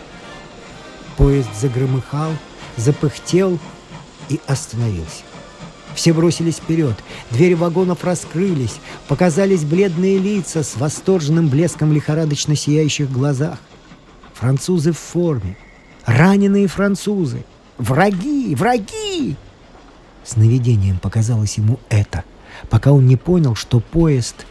Поезд 1.16 1.50
загромыхал, 1.60 2.32
запыхтел 2.76 3.60
и 4.30 4.40
остановился. 4.48 5.24
Все 5.96 6.14
бросились 6.14 6.58
вперед, 6.58 6.96
двери 7.32 7.56
вагонов 7.56 8.04
раскрылись, 8.04 8.76
показались 9.08 9.64
бледные 9.64 10.20
лица 10.20 10.62
с 10.62 10.76
восторженным 10.76 11.48
блеском 11.48 11.92
лихорадочно 11.92 12.56
сияющих 12.56 13.12
глазах. 13.12 13.58
Французы 14.34 14.92
в 14.92 15.00
форме, 15.00 15.58
раненые 16.06 16.68
французы, 16.68 17.44
враги, 17.80 18.54
враги! 18.54 19.36
Сновидением 20.24 21.00
показалось 21.00 21.58
ему 21.58 21.80
это— 21.90 22.24
пока 22.70 22.92
он 22.92 23.06
не 23.06 23.16
понял, 23.16 23.56
что 23.56 23.80
поезд 23.80 24.46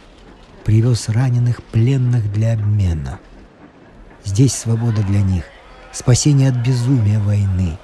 привез 0.65 1.09
раненых 1.09 1.63
пленных 1.63 2.33
для 2.33 2.55
обмена. 2.55 3.21
Здесь 4.25 4.55
свобода 4.55 5.03
для 5.03 5.23
них, 5.23 5.45
спасение 5.93 6.49
от 6.49 6.57
безумия 6.57 7.21
войны. 7.21 7.79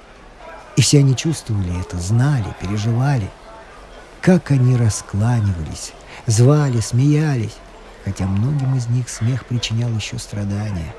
И 0.75 0.81
все 0.81 0.99
они 0.99 1.15
чувствовали 1.15 1.79
это, 1.79 1.97
знали, 1.97 2.45
переживали. 2.59 3.29
Как 4.21 4.51
они 4.51 4.75
раскланивались, 4.75 5.93
звали, 6.25 6.79
смеялись, 6.79 7.55
хотя 8.03 8.25
многим 8.25 8.75
из 8.75 8.87
них 8.87 9.09
смех 9.09 9.45
причинял 9.45 9.89
еще 9.95 10.17
страдания. 10.17 10.93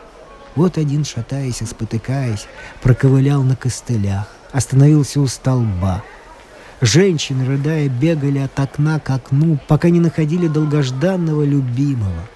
Вот 0.54 0.78
один, 0.78 1.04
шатаясь 1.04 1.60
и 1.62 1.66
спотыкаясь, 1.66 2.46
проковылял 2.80 3.42
на 3.42 3.56
костылях, 3.56 4.28
остановился 4.52 5.20
у 5.20 5.26
столба— 5.26 6.02
Женщины, 6.84 7.46
рыдая, 7.46 7.88
бегали 7.88 8.40
от 8.40 8.60
окна 8.60 9.00
к 9.00 9.08
окну, 9.08 9.58
пока 9.68 9.88
не 9.88 10.00
находили 10.00 10.48
долгожданного 10.48 11.42
любимого. 11.42 12.28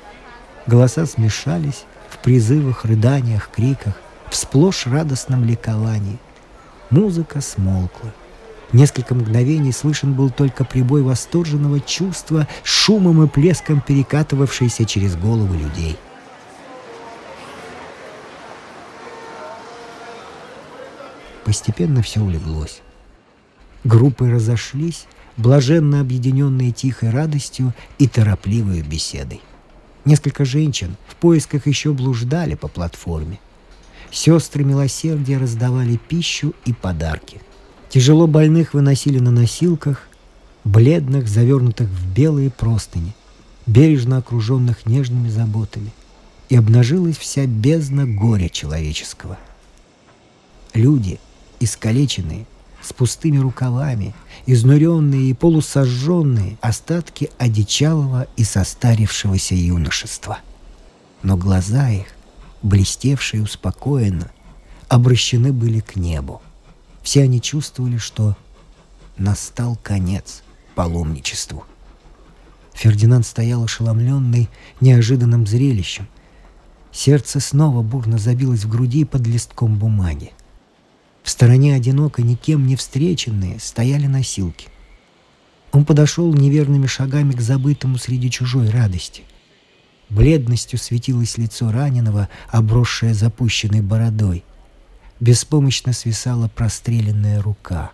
Голоса 0.67 1.05
смешались 1.05 1.85
в 2.09 2.17
призывах, 2.17 2.87
рыданиях, 2.87 3.51
криках, 3.55 3.93
в 4.31 4.35
сплошь 4.35 4.87
радостном 4.87 5.45
ликовании. 5.45 6.17
Музыка 6.89 7.43
смолкла. 7.43 8.15
Несколько 8.73 9.15
мгновений 9.15 9.71
слышен 9.71 10.15
был 10.15 10.31
только 10.31 10.65
прибой 10.65 11.03
восторженного 11.03 11.81
чувства, 11.81 12.49
шумом 12.63 13.23
и 13.23 13.29
плеском 13.29 13.83
перекатывавшийся 13.83 14.87
через 14.87 15.15
головы 15.15 15.59
людей. 15.59 15.99
Постепенно 21.45 22.01
все 22.01 22.21
улеглось. 22.23 22.81
Группы 23.85 24.31
разошлись, 24.31 25.07
блаженно 25.37 26.01
объединенные 26.01 26.73
тихой 26.73 27.11
радостью 27.11 27.73
и 27.99 28.09
торопливой 28.09 28.83
беседой. 28.83 29.41
Несколько 30.05 30.45
женщин 30.45 30.97
в 31.07 31.17
поисках 31.17 31.67
еще 31.67 31.93
блуждали 31.93 32.55
по 32.55 32.69
платформе. 32.69 33.39
Сестры 34.11 34.65
милосердия 34.65 35.39
раздавали 35.39 35.97
пищу 35.97 36.55
и 36.65 36.73
подарки. 36.73 37.41
Тяжело 37.89 38.27
больных 38.27 38.75
выносили 38.75 39.19
на 39.19 39.31
носилках, 39.31 40.09
бледных, 40.65 41.29
завернутых 41.29 41.89
в 41.89 42.15
белые 42.15 42.51
простыни, 42.51 43.15
бережно 43.67 44.19
окруженных 44.19 44.87
нежными 44.87 45.29
заботами. 45.29 45.93
И 46.49 46.57
обнажилась 46.57 47.19
вся 47.19 47.47
бездна 47.47 48.07
горя 48.07 48.49
человеческого. 48.49 49.39
Люди, 50.73 51.21
искалеченные, 51.61 52.47
с 52.89 52.93
пустыми 52.93 53.39
рукавами, 53.39 54.15
изнуренные 54.47 55.31
и 55.31 55.35
полусожженные 55.35 56.57
остатки 56.61 57.31
одичалого 57.39 58.27
и 58.37 58.45
состарившегося 58.45 59.55
юношества. 59.55 60.39
Но 61.23 61.37
глаза 61.37 61.91
их, 61.91 62.07
блестевшие 62.63 63.43
успокоенно, 63.43 64.31
обращены 64.89 65.53
были 65.53 65.81
к 65.81 65.97
небу. 65.97 66.41
Все 67.03 67.25
они 67.25 67.41
чувствовали, 67.41 67.99
что 67.99 68.37
настал 69.19 69.77
конец 69.83 70.43
паломничеству. 70.75 71.65
Фердинанд 72.73 73.27
стоял 73.27 73.65
ошеломленный 73.65 74.49
неожиданным 74.81 75.47
зрелищем. 75.47 76.09
Сердце 76.93 77.41
снова 77.41 77.83
бурно 77.83 78.19
забилось 78.19 78.65
в 78.65 78.69
груди 78.71 79.05
под 79.05 79.27
листком 79.27 79.77
бумаги. 79.77 80.33
В 81.29 81.31
стороне 81.31 81.75
одиноко, 81.75 82.23
никем 82.23 82.67
не 82.67 82.75
встреченные, 82.75 83.61
стояли 83.61 84.07
носилки. 84.07 84.69
Он 85.73 85.85
подошел 85.85 86.33
неверными 86.33 86.87
шагами 86.87 87.33
к 87.33 87.43
забытому 87.43 87.99
среди 87.99 88.31
чужой 88.31 88.71
радости. 88.71 89.25
Бледностью 90.09 90.79
светилось 90.79 91.37
лицо 91.37 91.71
раненого, 91.71 92.31
обросшее 92.49 93.13
запущенной 93.13 93.83
бородой. 93.83 94.43
Беспомощно 95.21 95.93
свисала 95.93 96.49
простреленная 96.49 97.43
рука. 97.43 97.91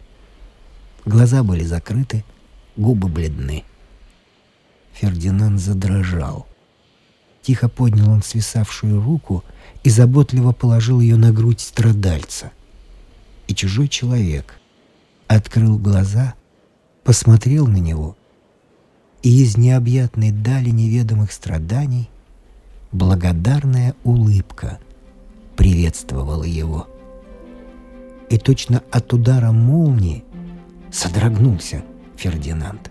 Глаза 1.05 1.43
были 1.43 1.65
закрыты, 1.65 2.25
губы 2.77 3.09
бледны. 3.09 3.65
Фердинанд 4.93 5.59
задрожал. 5.59 6.47
Тихо 7.43 7.69
поднял 7.69 8.11
он 8.11 8.23
свисавшую 8.23 9.03
руку 9.03 9.43
и 9.83 9.91
заботливо 9.91 10.53
положил 10.53 11.01
ее 11.01 11.17
на 11.17 11.33
грудь 11.33 11.61
страдальца. 11.61 12.53
И 13.47 13.55
чужой 13.55 13.89
человек 13.89 14.55
открыл 15.27 15.79
глаза, 15.79 16.35
посмотрел 17.03 17.67
на 17.67 17.77
него, 17.77 18.17
и 19.23 19.43
из 19.43 19.57
необъятной 19.57 20.31
дали 20.31 20.71
неведомых 20.71 21.33
страданий 21.33 22.09
благодарная 22.93 23.95
улыбка 24.05 24.79
приветствовала 25.57 26.45
его. 26.45 26.89
И 28.31 28.39
точно 28.39 28.83
от 28.91 29.13
удара 29.13 29.53
молнии 29.53 30.25
содрогнулся 30.91 31.85
Фердинанд. 32.17 32.91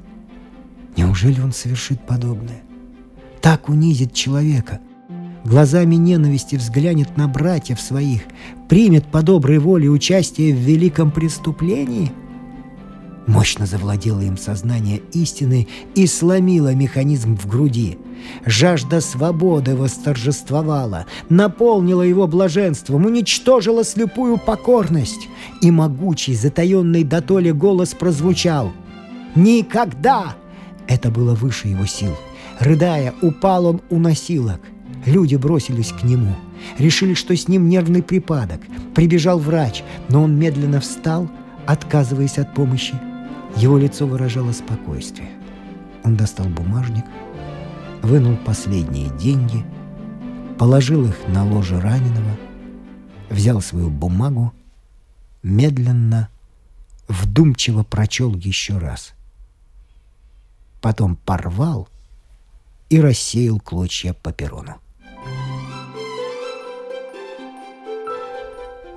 Неужели 0.96 1.42
он 1.42 1.54
совершит 1.54 2.06
подобное? 2.06 2.62
Так 3.42 3.70
унизит 3.70 4.14
человека. 4.14 4.80
Глазами 5.44 5.96
ненависти 5.96 6.56
взглянет 6.56 7.18
на 7.18 7.28
братьев 7.28 7.80
своих, 7.80 8.22
примет 8.70 9.06
по 9.08 9.22
доброй 9.22 9.60
воле 9.60 9.90
участие 9.90 10.54
в 10.54 10.60
великом 10.60 11.12
преступлении– 11.12 12.12
Мощно 13.26 13.66
завладело 13.66 14.20
им 14.20 14.38
сознание 14.38 15.02
истины 15.14 15.68
и 15.96 16.08
сломило 16.08 16.74
механизм 16.76 17.38
в 17.38 17.48
груди. 17.48 17.98
Жажда 18.46 19.00
свободы 19.00 19.76
восторжествовала, 19.76 21.06
наполнила 21.30 22.02
его 22.02 22.28
блаженством, 22.28 23.06
уничтожила 23.06 23.84
слепую 23.84 24.38
покорность. 24.38 25.30
И 25.62 25.72
могучий, 25.72 26.36
затаенный 26.36 27.04
дотоле 27.04 27.54
голос 27.54 27.94
прозвучал. 27.94 28.74
«Никогда!» 29.36 30.36
Это 30.88 31.10
было 31.10 31.34
выше 31.34 31.70
его 31.70 31.86
сил. 31.86 32.16
Рыдая, 32.60 33.14
упал 33.22 33.66
он 33.66 33.82
у 33.90 34.00
носилок. 34.00 34.60
Люди 35.06 35.36
бросились 35.36 35.92
к 35.92 36.04
нему. 36.04 36.36
Решили, 36.78 37.14
что 37.14 37.36
с 37.36 37.48
ним 37.48 37.68
нервный 37.68 38.02
припадок. 38.02 38.62
Прибежал 38.96 39.38
врач, 39.38 39.84
но 40.10 40.24
он 40.24 40.38
медленно 40.38 40.80
встал, 40.80 41.30
отказываясь 41.66 42.38
от 42.38 42.54
помощи. 42.54 42.96
Его 43.58 43.78
лицо 43.78 44.08
выражало 44.08 44.52
спокойствие. 44.52 45.30
Он 46.04 46.16
достал 46.16 46.48
бумажник, 46.48 47.06
вынул 48.02 48.38
последние 48.38 49.10
деньги, 49.18 49.66
положил 50.58 51.06
их 51.06 51.18
на 51.28 51.46
ложе 51.46 51.80
раненого, 51.80 52.38
взял 53.30 53.62
свою 53.62 53.90
бумагу, 53.90 54.54
медленно, 55.44 56.30
вдумчиво 57.08 57.84
прочел 57.84 58.36
еще 58.36 58.78
раз. 58.78 59.14
Потом 60.82 61.16
порвал 61.16 61.88
и 62.90 63.00
рассеял 63.00 63.60
клочья 63.60 64.14
по 64.14 64.34
перрону. 64.34 64.83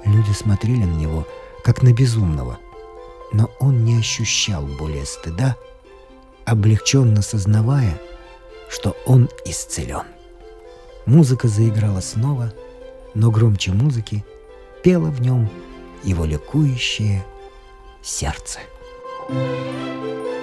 Люди 0.07 0.33
смотрели 0.33 0.85
на 0.85 0.95
него, 0.95 1.27
как 1.62 1.83
на 1.83 1.92
безумного– 1.92 2.59
но 3.33 3.51
он 3.59 3.85
не 3.85 3.99
ощущал 3.99 4.62
более 4.62 5.05
стыда, 5.05 5.57
облегченно 6.45 7.23
сознавая, 7.23 8.01
что 8.69 8.97
он 9.05 9.29
исцелен. 9.45 10.05
Музыка 11.07 11.49
заиграла 11.49 12.01
снова, 12.01 12.53
но 13.14 13.31
громче 13.31 13.73
музыки 13.73 14.25
пело 14.83 15.09
в 15.11 15.21
нем 15.21 15.49
его 16.03 16.25
ликующее 16.25 17.25
сердце. 18.03 18.61
thank 19.29 20.31
you 20.31 20.36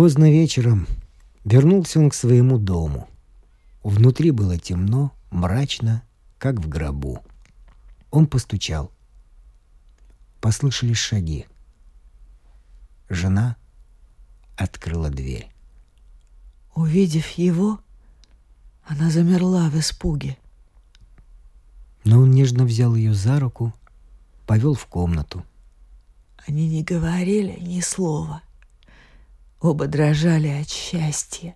Поздно 0.00 0.30
вечером 0.30 0.86
вернулся 1.44 2.00
он 2.00 2.08
к 2.08 2.14
своему 2.14 2.56
дому. 2.56 3.06
Внутри 3.82 4.30
было 4.30 4.56
темно, 4.56 5.12
мрачно, 5.30 6.02
как 6.38 6.54
в 6.58 6.70
гробу. 6.70 7.22
Он 8.10 8.26
постучал. 8.26 8.90
Послышались 10.40 10.96
шаги. 10.96 11.44
Жена 13.10 13.56
открыла 14.56 15.10
дверь. 15.10 15.50
Увидев 16.74 17.28
его, 17.32 17.78
она 18.86 19.10
замерла 19.10 19.68
в 19.68 19.78
испуге. 19.78 20.38
Но 22.04 22.20
он 22.20 22.30
нежно 22.30 22.64
взял 22.64 22.94
ее 22.94 23.12
за 23.12 23.38
руку, 23.38 23.74
повел 24.46 24.72
в 24.72 24.86
комнату. 24.86 25.44
Они 26.46 26.70
не 26.70 26.82
говорили 26.82 27.58
ни 27.60 27.82
слова— 27.82 28.40
Оба 29.60 29.86
дрожали 29.86 30.48
от 30.48 30.70
счастья. 30.70 31.54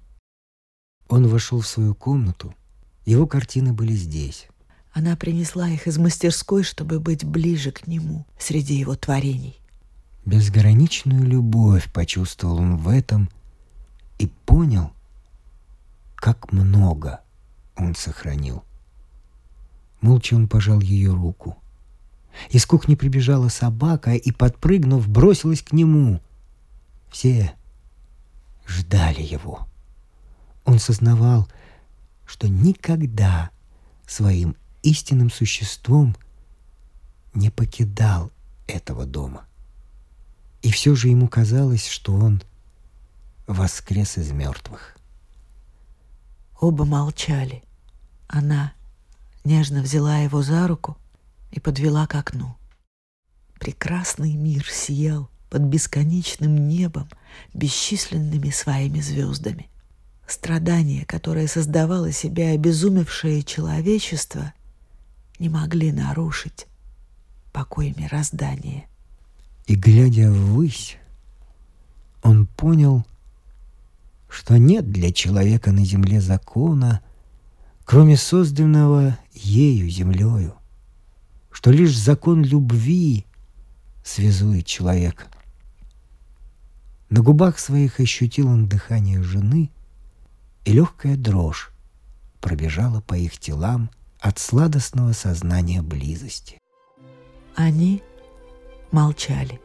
Он 1.09 1.27
вошел 1.27 1.61
в 1.61 1.67
свою 1.67 1.95
комнату. 1.95 2.55
Его 3.07 3.27
картины 3.27 3.73
были 3.73 3.95
здесь. 3.95 4.49
Она 4.93 5.17
принесла 5.17 5.71
их 5.71 5.87
из 5.87 5.97
мастерской, 5.97 6.63
чтобы 6.65 7.01
быть 7.01 7.25
ближе 7.25 7.73
к 7.73 7.87
нему 7.87 8.27
среди 8.39 8.75
его 8.75 8.95
творений. 8.95 9.59
Безграничную 10.27 11.25
любовь 11.25 11.91
почувствовал 11.93 12.59
он 12.59 12.77
в 12.77 12.89
этом 12.89 13.31
и 14.19 14.27
понял, 14.27 14.93
как 16.15 16.53
много 16.53 17.21
он 17.75 17.95
сохранил. 17.95 18.65
Молча 20.03 20.35
он 20.35 20.47
пожал 20.47 20.81
ее 20.81 21.13
руку. 21.13 21.57
Из 22.51 22.67
кухни 22.67 22.97
прибежала 22.97 23.49
собака 23.49 24.15
и, 24.15 24.31
подпрыгнув, 24.31 25.09
бросилась 25.09 25.63
к 25.63 25.73
нему. 25.73 26.21
Все 27.11 27.55
ждали 28.67 29.23
его. 29.23 29.67
Он 30.65 30.79
сознавал, 30.79 31.49
что 32.27 32.49
никогда 32.49 33.51
своим 34.07 34.57
истинным 34.83 35.31
существом 35.31 36.17
не 37.35 37.51
покидал 37.51 38.31
этого 38.67 39.07
дома. 39.07 39.47
И 40.63 40.71
все 40.71 40.95
же 40.95 41.09
ему 41.09 41.29
казалось, 41.29 41.87
что 41.87 42.15
он 42.15 42.43
воскрес 43.47 44.17
из 44.17 44.31
мертвых. 44.33 44.97
Оба 46.59 46.85
молчали. 46.85 47.63
Она 48.29 48.73
нежно 49.45 49.83
взяла 49.83 50.19
его 50.19 50.43
за 50.43 50.67
руку 50.67 50.97
и 51.51 51.61
подвела 51.61 52.07
к 52.07 52.15
окну. 52.15 52.57
Прекрасный 53.61 54.35
мир 54.35 54.67
сиял 54.71 55.29
под 55.55 55.63
бесконечным 55.63 56.67
небом, 56.67 57.09
бесчисленными 57.55 58.51
своими 58.51 58.99
звездами. 58.99 59.71
Страдания, 60.27 61.05
которые 61.05 61.47
создавало 61.47 62.11
себя 62.11 62.49
обезумевшее 62.49 63.45
человечество, 63.45 64.53
не 65.39 65.49
могли 65.49 65.93
нарушить 65.93 66.67
покой 67.53 67.95
мироздания. 67.97 68.87
И, 69.69 69.77
глядя 69.77 70.29
ввысь, 70.33 70.97
он 72.25 72.49
понял, 72.49 73.07
что 74.29 74.57
нет 74.57 74.91
для 74.91 75.13
человека 75.13 75.71
на 75.71 75.85
земле 75.85 76.21
закона, 76.21 77.01
кроме 77.85 78.17
созданного 78.17 79.17
ею 79.33 79.89
землею, 79.89 80.57
что 81.53 81.71
лишь 81.71 81.97
закон 81.97 82.43
любви 82.43 83.25
связует 84.03 84.67
человека. 84.67 85.29
На 87.15 87.23
губах 87.23 87.61
своих 87.61 88.01
ощутил 88.01 88.49
он 88.49 88.67
дыхание 88.67 89.23
жены, 89.23 89.71
и 90.65 90.73
легкая 90.73 91.17
дрожь 91.17 91.71
пробежала 92.41 93.03
по 93.03 93.15
их 93.15 93.39
телам 93.39 93.89
от 94.19 94.41
сладостного 94.41 95.13
сознания 95.13 95.81
близости. 95.81 96.59
Они 97.55 98.03
молчали. 98.91 99.61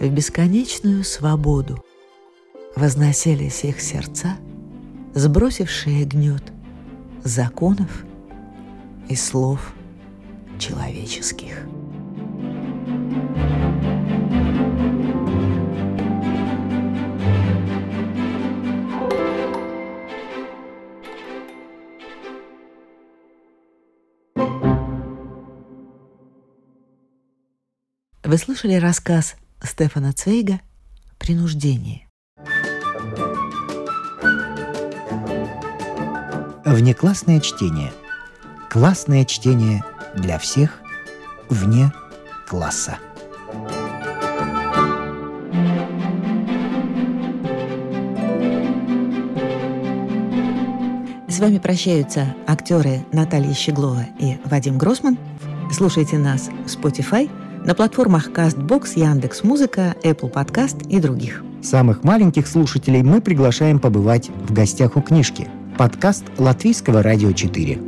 В 0.00 0.08
бесконечную 0.08 1.04
свободу 1.04 1.84
возносились 2.74 3.62
их 3.64 3.82
сердца, 3.82 4.38
сбросившие 5.12 6.06
гнет 6.06 6.54
законов 7.22 8.06
и 9.10 9.14
слов 9.14 9.74
человеческих. 10.58 11.66
Вы 28.34 28.38
слышали 28.38 28.74
рассказ 28.74 29.36
Стефана 29.62 30.12
Цвейга 30.12 30.58
«Принуждение». 31.18 32.08
Внеклассное 36.64 37.38
чтение. 37.38 37.92
Классное 38.68 39.24
чтение 39.24 39.84
для 40.16 40.40
всех 40.40 40.80
вне 41.48 41.92
класса. 42.48 42.98
С 51.28 51.38
вами 51.38 51.58
прощаются 51.58 52.34
актеры 52.48 53.06
Наталья 53.12 53.54
Щеглова 53.54 54.06
и 54.18 54.38
Вадим 54.44 54.76
Гросман. 54.76 55.18
Слушайте 55.70 56.18
нас 56.18 56.48
в 56.48 56.66
Spotify, 56.66 57.30
на 57.64 57.74
платформах 57.74 58.28
CastBox, 58.28 58.98
Яндекс.Музыка, 58.98 59.96
Apple 60.02 60.30
Podcast 60.30 60.86
и 60.88 61.00
других. 61.00 61.42
Самых 61.62 62.04
маленьких 62.04 62.46
слушателей 62.46 63.02
мы 63.02 63.22
приглашаем 63.22 63.78
побывать 63.78 64.28
в 64.28 64.52
гостях 64.52 64.96
у 64.96 65.00
книжки. 65.00 65.48
Подкаст 65.78 66.24
Латвийского 66.36 67.02
радио 67.02 67.32
4. 67.32 67.78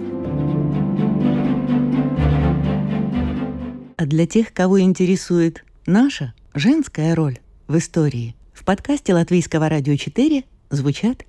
А 3.98 4.06
для 4.06 4.26
тех, 4.26 4.52
кого 4.54 4.80
интересует 4.80 5.64
наша 5.86 6.32
женская 6.54 7.14
роль 7.14 7.38
в 7.68 7.76
истории, 7.76 8.34
в 8.54 8.64
подкасте 8.64 9.12
Латвийского 9.12 9.68
радио 9.68 9.96
4 9.96 10.44
звучат 10.70 11.24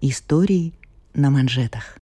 истории 0.00 0.74
на 1.14 1.30
манжетах. 1.30 2.01